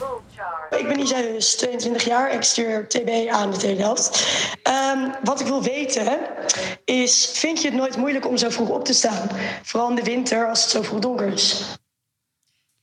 [0.77, 2.33] Ik ben Isa, dus 22 jaar.
[2.33, 4.25] Ik stuur TB aan de tweede helft.
[4.63, 6.19] Ehm, wat ik wil weten
[6.85, 9.29] is, vind je het nooit moeilijk om zo vroeg op te staan?
[9.63, 11.63] Vooral in de winter als het zo vroeg donker is.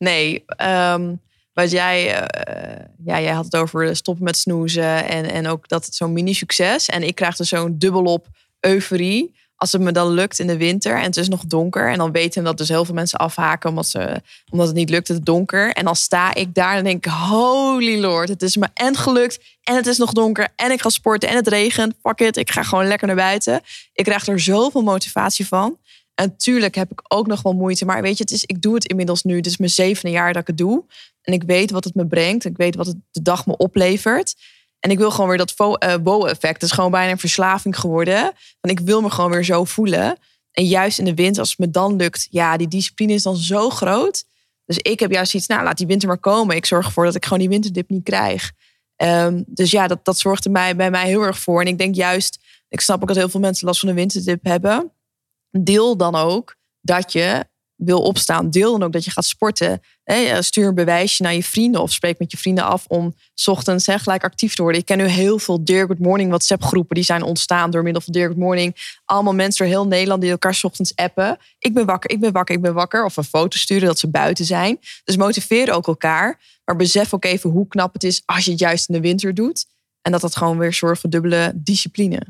[0.05, 1.15] Nee, ehm,
[1.53, 5.85] wat jij, eh, ja, jij had het over stoppen met snoezen en, en ook dat
[5.85, 6.89] het zo'n mini-succes.
[6.89, 8.27] En ik krijg er zo'n dubbelop
[8.61, 11.91] euforie als het me dan lukt in de winter en het is nog donker.
[11.91, 15.09] En dan weten dat dus heel veel mensen afhaken omdat, ze, omdat het niet lukt,
[15.09, 15.73] het donker.
[15.73, 19.39] En dan sta ik daar en denk ik, holy lord, het is me en gelukt
[19.63, 21.95] en het is nog donker en ik ga sporten en het regent.
[22.03, 23.61] Fuck it, ik ga gewoon lekker naar buiten.
[23.93, 25.79] Ik krijg er zoveel motivatie van.
[26.21, 27.85] En natuurlijk heb ik ook nog wel moeite.
[27.85, 29.37] Maar weet je, het is, ik doe het inmiddels nu.
[29.37, 30.85] Het is mijn zevende jaar dat ik het doe.
[31.23, 32.45] En ik weet wat het me brengt.
[32.45, 34.35] Ik weet wat het de dag me oplevert.
[34.81, 36.55] En ik wil gewoon weer dat eh, wow-effect.
[36.55, 38.23] Het is gewoon bijna een verslaving geworden.
[38.61, 40.19] Want ik wil me gewoon weer zo voelen.
[40.53, 42.27] En juist in de winter, als het me dan lukt...
[42.31, 44.25] ja, die discipline is dan zo groot.
[44.65, 46.57] Dus ik heb juist iets, nou, laat die winter maar komen.
[46.57, 48.53] Ik zorg ervoor dat ik gewoon die winterdip niet krijg.
[48.97, 51.61] Ehm, dus ja, dat, dat zorgt er mij, bij mij heel erg voor.
[51.61, 54.45] En ik denk juist, ik snap ook dat heel veel mensen last van een winterdip
[54.45, 54.93] hebben
[55.51, 58.51] deel dan ook dat je wil opstaan.
[58.51, 59.81] Deel dan ook dat je gaat sporten.
[60.41, 63.87] Stuur een bewijsje naar je vrienden of spreek met je vrienden af om 's ochtends
[63.87, 64.81] hè, gelijk actief te worden.
[64.81, 68.03] Ik ken nu heel veel Dear Good Morning WhatsApp groepen die zijn ontstaan door middel
[68.03, 68.99] van Dear Good Morning.
[69.05, 71.39] Allemaal mensen door heel Nederland die elkaar 's ochtends appen.
[71.59, 73.05] Ik ben wakker, ik ben wakker, ik ben wakker.
[73.05, 74.79] Of een foto sturen dat ze buiten zijn.
[75.05, 76.41] Dus motiveer ook elkaar.
[76.65, 79.35] Maar besef ook even hoe knap het is als je het juist in de winter
[79.35, 79.67] doet.
[80.03, 82.23] En dat dat gewoon weer zorgt voor dubbele discipline.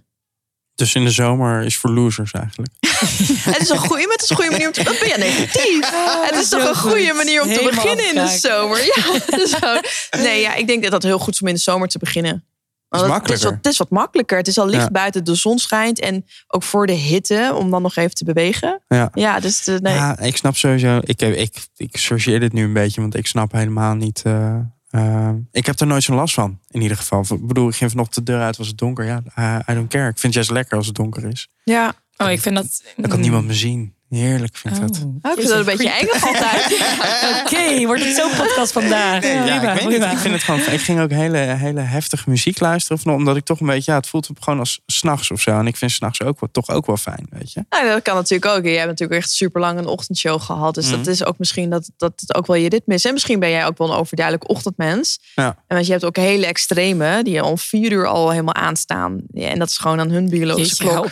[0.80, 2.72] Dus in de zomer is voor losers eigenlijk.
[3.50, 4.82] Het is een goede, het is een goede manier om te.
[4.82, 5.90] Wat ben je negatief?
[6.30, 7.16] het is toch een goede goed.
[7.16, 8.78] manier om te Helemaal beginnen in de zomer.
[8.78, 11.60] Ja, dus gewoon- nee, ja, ik denk dat het heel goed is om in de
[11.60, 12.44] zomer te beginnen.
[12.88, 13.00] Het,
[13.30, 14.38] is wat, het is wat makkelijker.
[14.38, 14.90] Het is al licht Ja.
[14.90, 16.00] buiten, de zon schijnt.
[16.00, 18.82] En ook voor de hitte, om dan nog even te bewegen.
[18.88, 19.10] Ja.
[19.14, 19.94] Ja, dus de, nee.
[19.94, 20.98] Ja, ik snap sowieso.
[21.04, 24.22] Ik, heb, ik, ik chargeer dit nu een beetje, want ik snap helemaal niet.
[24.24, 24.56] eh,
[24.90, 27.24] eh, ik heb er nooit zo'n last van, in ieder geval.
[27.28, 29.04] Ik bedoel, ik ging vanochtend de deur uit, was het donker.
[29.04, 29.22] Ja,
[29.70, 30.08] I don't care.
[30.08, 31.48] Ik vind het juist lekker als het donker is.
[31.64, 31.94] ja.
[32.16, 32.84] Oh, ik vind dat.
[32.96, 33.94] Dan kan niemand me zien.
[34.10, 35.02] Heerlijk vind ik dat.
[35.04, 35.32] Oh.
[35.32, 36.80] Ik vind dat een beetje eng altijd.
[37.44, 39.22] Oké, wordt het zo'n podcast vandaag?
[39.22, 40.60] Nee, ja, ik, weet niet, ik vind het gewoon.
[40.60, 43.14] Ik ging ook hele, hele heftige muziek luisteren.
[43.14, 43.90] Omdat ik toch een beetje.
[43.90, 45.58] Ja, het voelt gewoon als s'nachts of zo.
[45.58, 47.64] En ik vind s'nachts ook wel, toch ook wel fijn, weet je.
[47.70, 48.64] Nou, dat kan natuurlijk ook.
[48.64, 50.74] Jij hebt natuurlijk echt super lang een ochtendshow gehad.
[50.74, 50.96] Dus Mhm.
[50.96, 53.04] dat is ook misschien dat, dat het ook wel je ritme is.
[53.04, 55.18] En misschien ben jij ook wel een overduidelijk ochtendmens.
[55.34, 55.46] Ja.
[55.46, 59.20] En want je hebt ook hele extreme die om vier uur al helemaal aanstaan.
[59.32, 61.10] Ja, en dat is gewoon aan hun biologische Jeetje, klok.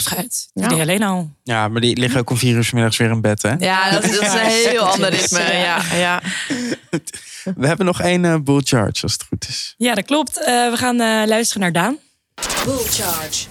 [0.52, 0.66] Ja.
[0.66, 1.30] Alleen al.
[1.42, 2.64] Ja, maar die liggen ook om vier uur
[2.96, 3.54] weer in bed, hè?
[3.58, 5.52] Ja, dat, dat is een heel ander ritme.
[5.52, 6.22] Ja, ja.
[7.56, 9.74] We hebben nog één eh bull charge, als het goed is.
[9.76, 10.38] Ja, dat klopt.
[10.38, 11.98] Eh, we gaan eh, luisteren naar Daan.
[12.64, 13.46] Bull charge.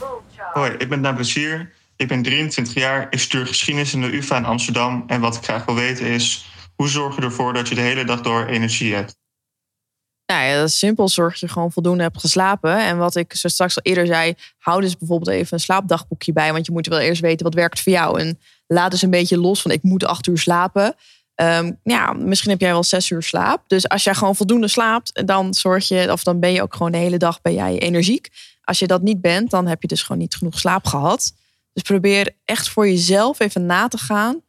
[0.53, 1.73] Hoi, ik ben Daan Plezier.
[1.95, 3.07] Ik ben 23 jaar.
[3.09, 5.03] Ik stuur geschiedenis in de UvA in Amsterdam.
[5.07, 6.45] En wat ik graag wil weten is...
[6.75, 9.17] hoe zorg je ervoor dat je de hele dag door energie hebt?
[10.25, 11.09] Nou ja, dat is simpel.
[11.09, 12.85] Zorg dat je gewoon voldoende hebt geslapen.
[12.85, 16.53] En wat ik zo straks al eerder zei, hou dus bijvoorbeeld even een slaapdagboekje bij.
[16.53, 18.19] Want je moet wel eerst weten wat werkt voor jou.
[18.19, 20.95] En laat dus een beetje los van ik moet acht uur slapen.
[21.35, 23.63] Ehm, ja, misschien heb jij wel zes uur slaap.
[23.67, 26.91] Dus als jij gewoon voldoende slaapt, dan zorg je, of dan ben je ook gewoon
[26.91, 28.29] de hele dag ben jij energiek.
[28.63, 31.33] Als je dat niet bent, dan heb je dus gewoon niet genoeg slaap gehad.
[31.73, 34.41] Dus probeer echt voor jezelf even na te gaan.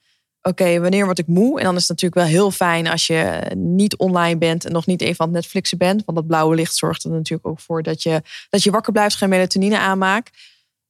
[0.42, 1.58] Oké, wanneer word ik moe?
[1.58, 4.86] En dan is het natuurlijk wel heel fijn als je niet online bent en nog
[4.86, 6.02] niet even aan het Netflixen bent.
[6.04, 9.16] Want dat blauwe licht zorgt er natuurlijk ook voor dat je, dat je wakker blijft,
[9.16, 10.36] geen melatonine aanmaakt.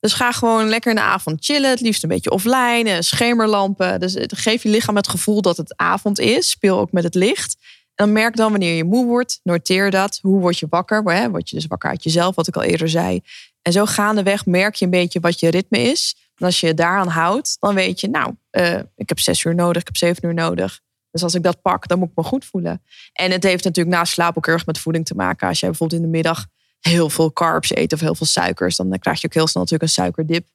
[0.00, 1.70] Dus ga gewoon lekker in de avond chillen.
[1.70, 4.00] Het liefst een beetje offline, eh, schemerlampen.
[4.00, 6.50] Dus geef je lichaam het gevoel dat het avond is.
[6.50, 7.56] Speel ook met het licht.
[7.94, 9.40] En dan merk dan wanneer je moe wordt.
[9.42, 10.18] Noteer dat.
[10.22, 11.30] Hoe word je wakker?
[11.30, 13.20] Word je dus wakker uit jezelf, wat ik al eerder zei.
[13.62, 16.16] En zo gaandeweg merk je een beetje wat je ritme is.
[16.36, 19.54] En als je je daaraan houdt, dan weet je, nou, uh, ik heb zes uur
[19.54, 20.80] nodig, ik heb zeven uur nodig.
[21.10, 22.82] Dus als ik dat pak, dan moet ik me goed voelen.
[23.12, 25.48] En het heeft natuurlijk na slaap ook erg met voeding te maken.
[25.48, 26.46] Als jij bijvoorbeeld in de middag
[26.80, 29.90] heel veel carbs eet of heel veel suikers, dan krijg je ook heel snel natuurlijk
[29.90, 30.46] een suikerdip.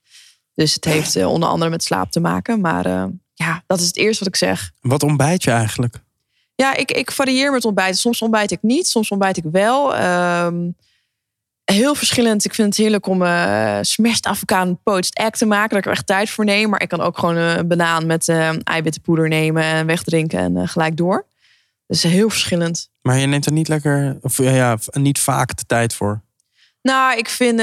[0.56, 2.62] Dus het heeft uh, onder andere met slaap te maken.
[2.62, 3.04] Maar uh,
[3.34, 4.72] ja, dat is het eerste wat ik zeg.
[4.82, 6.00] Wat ontbijt je eigenlijk?
[6.56, 8.00] Ja, ik, ik varieer met ontbijten.
[8.00, 10.04] Soms ontbijt ik niet, soms ontbijt ik wel.
[10.46, 10.76] Um,
[11.64, 12.46] heel verschillend.
[12.46, 15.70] Ik vind het heerlijk om uh, smashed avocado poached egg te maken.
[15.70, 16.70] Daar ik er echt tijd voor neem.
[16.70, 20.68] Maar ik kan ook gewoon een banaan met uh, eiwittenpoeder nemen en wegdrinken en uh,
[20.68, 21.26] gelijk door.
[21.94, 22.90] Dus heel verschillend.
[23.02, 26.22] Maar je neemt er niet lekker, of ja, ja niet vaak de tijd voor.
[26.82, 27.60] Nou, ik vind,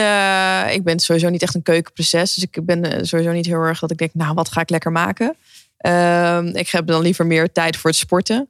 [0.75, 2.35] ik ben sowieso niet echt een keukenproces.
[2.35, 4.93] Dus ik ben sowieso niet heel erg dat ik denk, nou, wat ga ik lekker
[4.93, 5.37] maken?
[5.77, 8.49] Ehm, ik heb dan liever meer tijd voor het sporten.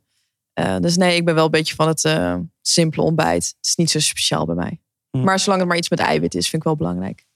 [0.80, 2.08] dus nee, ik ben wel een beetje van het
[2.62, 3.54] simpele ontbijt.
[3.56, 4.80] Het is niet zo speciaal bij mij.
[5.10, 5.22] Hm.
[5.22, 7.26] Maar zolang het maar iets met eiwit is, vind ik wel belangrijk.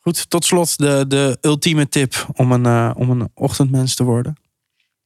[0.00, 4.36] Goed, tot slot de, de ultieme tip om een, om een ochtendmens te worden.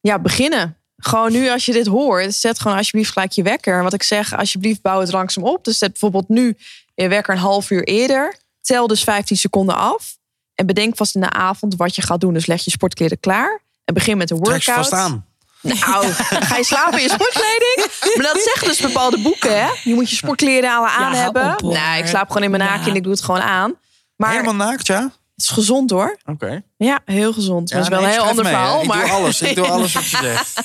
[0.01, 0.78] Ja, beginnen.
[1.03, 3.83] Gewoon nu als je dit hoort, zet gewoon alsjeblieft gelijk je wekker.
[3.83, 5.65] Wat ik zeg, alsjeblieft bouw het langzaam op.
[5.65, 6.57] Dus zet bijvoorbeeld nu
[6.95, 8.37] je wekker een half uur eerder.
[8.61, 10.17] Tel dus 15 seconden af.
[10.55, 12.35] En bedenk vast in de avond wat je gaat doen.
[12.35, 13.61] Dus leg je sportkleren klaar.
[13.85, 14.63] En begin met een workout.
[14.63, 15.27] Trek vast aan.
[15.61, 16.07] Nou,
[16.49, 17.87] ga je slapen in je sportkleding?
[18.17, 19.69] Maar dat zeggen dus bepaalde boeken, hè?
[19.85, 21.53] Je moet je sportkleren aan, aan ja, hebben.
[21.53, 22.91] Op, nee, ik slaap gewoon in mijn naakje ja.
[22.91, 23.75] en ik doe het gewoon aan.
[24.17, 25.11] Maar Helemaal naakt, ja?
[25.39, 26.19] Het is gezond hoor.
[26.21, 26.31] Oké.
[26.31, 26.63] Okay.
[26.77, 27.69] Ja, heel gezond.
[27.69, 28.81] Ja, dat is wel een heel ander mee, verhaal.
[28.81, 29.01] Ik maar...
[29.01, 29.41] doe alles.
[29.41, 30.61] Ik doe alles wat je zegt.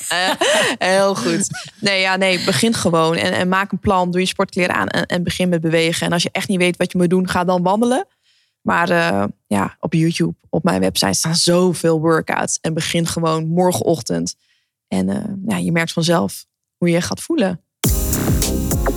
[0.77, 1.47] heel goed.
[1.79, 4.11] Nee, ja, nee, begin gewoon en, en maak een plan.
[4.11, 6.05] Doe je sportkleren aan en, en, begin met bewegen.
[6.05, 8.07] En als je echt niet weet wat je moet doen, ga dan wandelen.
[8.61, 12.57] Maar uh, ja, op YouTube, op mijn website staan zoveel workouts.
[12.61, 14.35] En begin gewoon morgenochtend.
[14.87, 16.45] En uh, ja, je merkt vanzelf
[16.77, 17.61] hoe je je gaat voelen.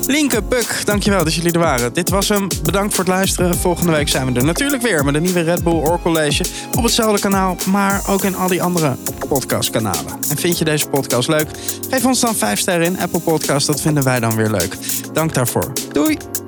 [0.07, 1.93] Linke, Puk, dankjewel dat jullie er waren.
[1.93, 2.47] Dit was hem.
[2.63, 3.57] Bedankt voor het luisteren.
[3.57, 6.45] Volgende week zijn we er natuurlijk weer met een nieuwe Red Bull Or College.
[6.77, 8.97] Op hetzelfde kanaal, maar ook in al die andere
[9.29, 10.19] podcastkanalen.
[10.29, 11.49] En vind je deze podcast leuk?
[11.91, 13.67] Geef ons dan 5 sterren in Apple Podcast.
[13.67, 14.77] Dat vinden wij dan weer leuk.
[15.13, 15.73] Dank daarvoor.
[15.93, 16.46] Doei!